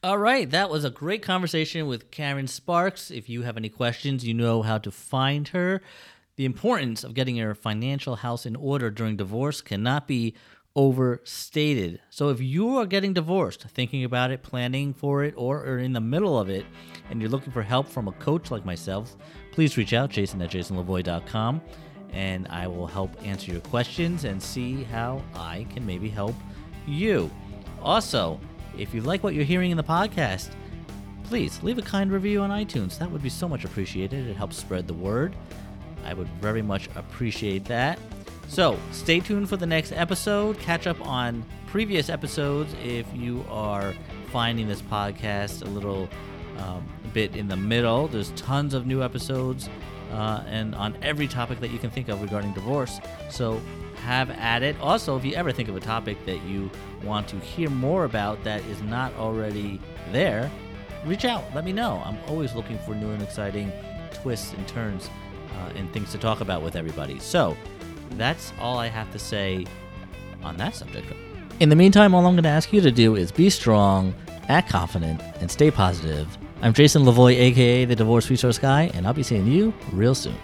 All 0.00 0.18
right, 0.18 0.48
that 0.52 0.70
was 0.70 0.84
a 0.84 0.90
great 0.90 1.22
conversation 1.22 1.88
with 1.88 2.12
Karen 2.12 2.46
Sparks. 2.46 3.10
If 3.10 3.28
you 3.28 3.42
have 3.42 3.56
any 3.56 3.68
questions, 3.68 4.24
you 4.24 4.32
know 4.32 4.62
how 4.62 4.78
to 4.78 4.92
find 4.92 5.48
her. 5.48 5.82
The 6.36 6.44
importance 6.44 7.02
of 7.02 7.14
getting 7.14 7.34
your 7.34 7.56
financial 7.56 8.14
house 8.14 8.46
in 8.46 8.54
order 8.54 8.92
during 8.92 9.16
divorce 9.16 9.60
cannot 9.60 10.06
be 10.06 10.34
overstated. 10.76 12.00
So, 12.10 12.28
if 12.28 12.40
you 12.40 12.76
are 12.76 12.86
getting 12.86 13.12
divorced, 13.12 13.64
thinking 13.70 14.04
about 14.04 14.30
it, 14.30 14.44
planning 14.44 14.94
for 14.94 15.24
it, 15.24 15.34
or 15.36 15.64
are 15.66 15.78
in 15.78 15.94
the 15.94 16.00
middle 16.00 16.38
of 16.38 16.48
it, 16.48 16.64
and 17.10 17.20
you're 17.20 17.28
looking 17.28 17.52
for 17.52 17.62
help 17.62 17.88
from 17.88 18.06
a 18.06 18.12
coach 18.12 18.52
like 18.52 18.64
myself, 18.64 19.16
please 19.50 19.76
reach 19.76 19.94
out, 19.94 20.10
jason 20.10 20.40
at 20.42 20.50
jasonlevoy.com, 20.50 21.60
and 22.12 22.46
I 22.50 22.68
will 22.68 22.86
help 22.86 23.10
answer 23.24 23.50
your 23.50 23.62
questions 23.62 24.22
and 24.22 24.40
see 24.40 24.84
how 24.84 25.20
I 25.34 25.66
can 25.70 25.84
maybe 25.84 26.08
help 26.08 26.36
you. 26.86 27.28
Also, 27.82 28.38
if 28.78 28.94
you 28.94 29.00
like 29.02 29.22
what 29.22 29.34
you're 29.34 29.44
hearing 29.44 29.70
in 29.70 29.76
the 29.76 29.84
podcast, 29.84 30.50
please 31.24 31.62
leave 31.62 31.78
a 31.78 31.82
kind 31.82 32.10
review 32.10 32.40
on 32.40 32.50
iTunes. 32.50 32.98
That 32.98 33.10
would 33.10 33.22
be 33.22 33.28
so 33.28 33.48
much 33.48 33.64
appreciated. 33.64 34.26
It 34.26 34.36
helps 34.36 34.56
spread 34.56 34.86
the 34.86 34.94
word. 34.94 35.34
I 36.04 36.14
would 36.14 36.28
very 36.40 36.62
much 36.62 36.88
appreciate 36.94 37.64
that. 37.66 37.98
So, 38.48 38.78
stay 38.92 39.20
tuned 39.20 39.48
for 39.48 39.58
the 39.58 39.66
next 39.66 39.92
episode. 39.92 40.58
Catch 40.58 40.86
up 40.86 41.04
on 41.06 41.44
previous 41.66 42.08
episodes 42.08 42.74
if 42.82 43.06
you 43.14 43.44
are 43.50 43.94
finding 44.32 44.68
this 44.68 44.80
podcast 44.80 45.62
a 45.62 45.68
little 45.68 46.08
um, 46.58 46.86
bit 47.12 47.36
in 47.36 47.48
the 47.48 47.56
middle. 47.56 48.08
There's 48.08 48.30
tons 48.30 48.72
of 48.72 48.86
new 48.86 49.02
episodes 49.02 49.68
uh, 50.10 50.42
and 50.46 50.74
on 50.74 50.96
every 51.02 51.28
topic 51.28 51.60
that 51.60 51.70
you 51.70 51.78
can 51.78 51.90
think 51.90 52.08
of 52.08 52.20
regarding 52.22 52.52
divorce. 52.52 53.00
So, 53.30 53.60
have 54.04 54.30
at 54.30 54.62
it. 54.62 54.78
Also, 54.80 55.16
if 55.16 55.24
you 55.24 55.34
ever 55.34 55.50
think 55.50 55.68
of 55.68 55.76
a 55.76 55.80
topic 55.80 56.24
that 56.24 56.40
you 56.44 56.70
want 57.02 57.26
to 57.28 57.36
hear 57.36 57.68
more 57.68 58.04
about 58.04 58.42
that 58.44 58.62
is 58.66 58.80
not 58.82 59.12
already 59.14 59.80
there, 60.12 60.50
reach 61.04 61.24
out. 61.24 61.44
Let 61.54 61.64
me 61.64 61.72
know. 61.72 62.00
I'm 62.04 62.16
always 62.28 62.54
looking 62.54 62.78
for 62.78 62.94
new 62.94 63.10
and 63.10 63.22
exciting 63.22 63.72
twists 64.14 64.52
and 64.52 64.66
turns 64.68 65.10
uh, 65.58 65.72
and 65.74 65.92
things 65.92 66.12
to 66.12 66.18
talk 66.18 66.40
about 66.40 66.62
with 66.62 66.76
everybody. 66.76 67.18
So, 67.18 67.56
that's 68.12 68.52
all 68.60 68.78
I 68.78 68.86
have 68.86 69.10
to 69.12 69.18
say 69.18 69.66
on 70.42 70.56
that 70.56 70.74
subject. 70.74 71.12
In 71.60 71.68
the 71.68 71.76
meantime, 71.76 72.14
all 72.14 72.24
I'm 72.24 72.34
going 72.34 72.44
to 72.44 72.48
ask 72.48 72.72
you 72.72 72.80
to 72.80 72.90
do 72.90 73.16
is 73.16 73.32
be 73.32 73.50
strong, 73.50 74.14
act 74.48 74.70
confident, 74.70 75.20
and 75.40 75.50
stay 75.50 75.70
positive. 75.70 76.38
I'm 76.60 76.72
Jason 76.72 77.04
Levoy, 77.04 77.38
aka 77.38 77.84
the 77.84 77.94
Divorce 77.94 78.28
Resource 78.30 78.58
Guy, 78.58 78.90
and 78.94 79.06
I'll 79.06 79.14
be 79.14 79.22
seeing 79.22 79.46
you 79.46 79.72
real 79.92 80.14
soon. 80.14 80.34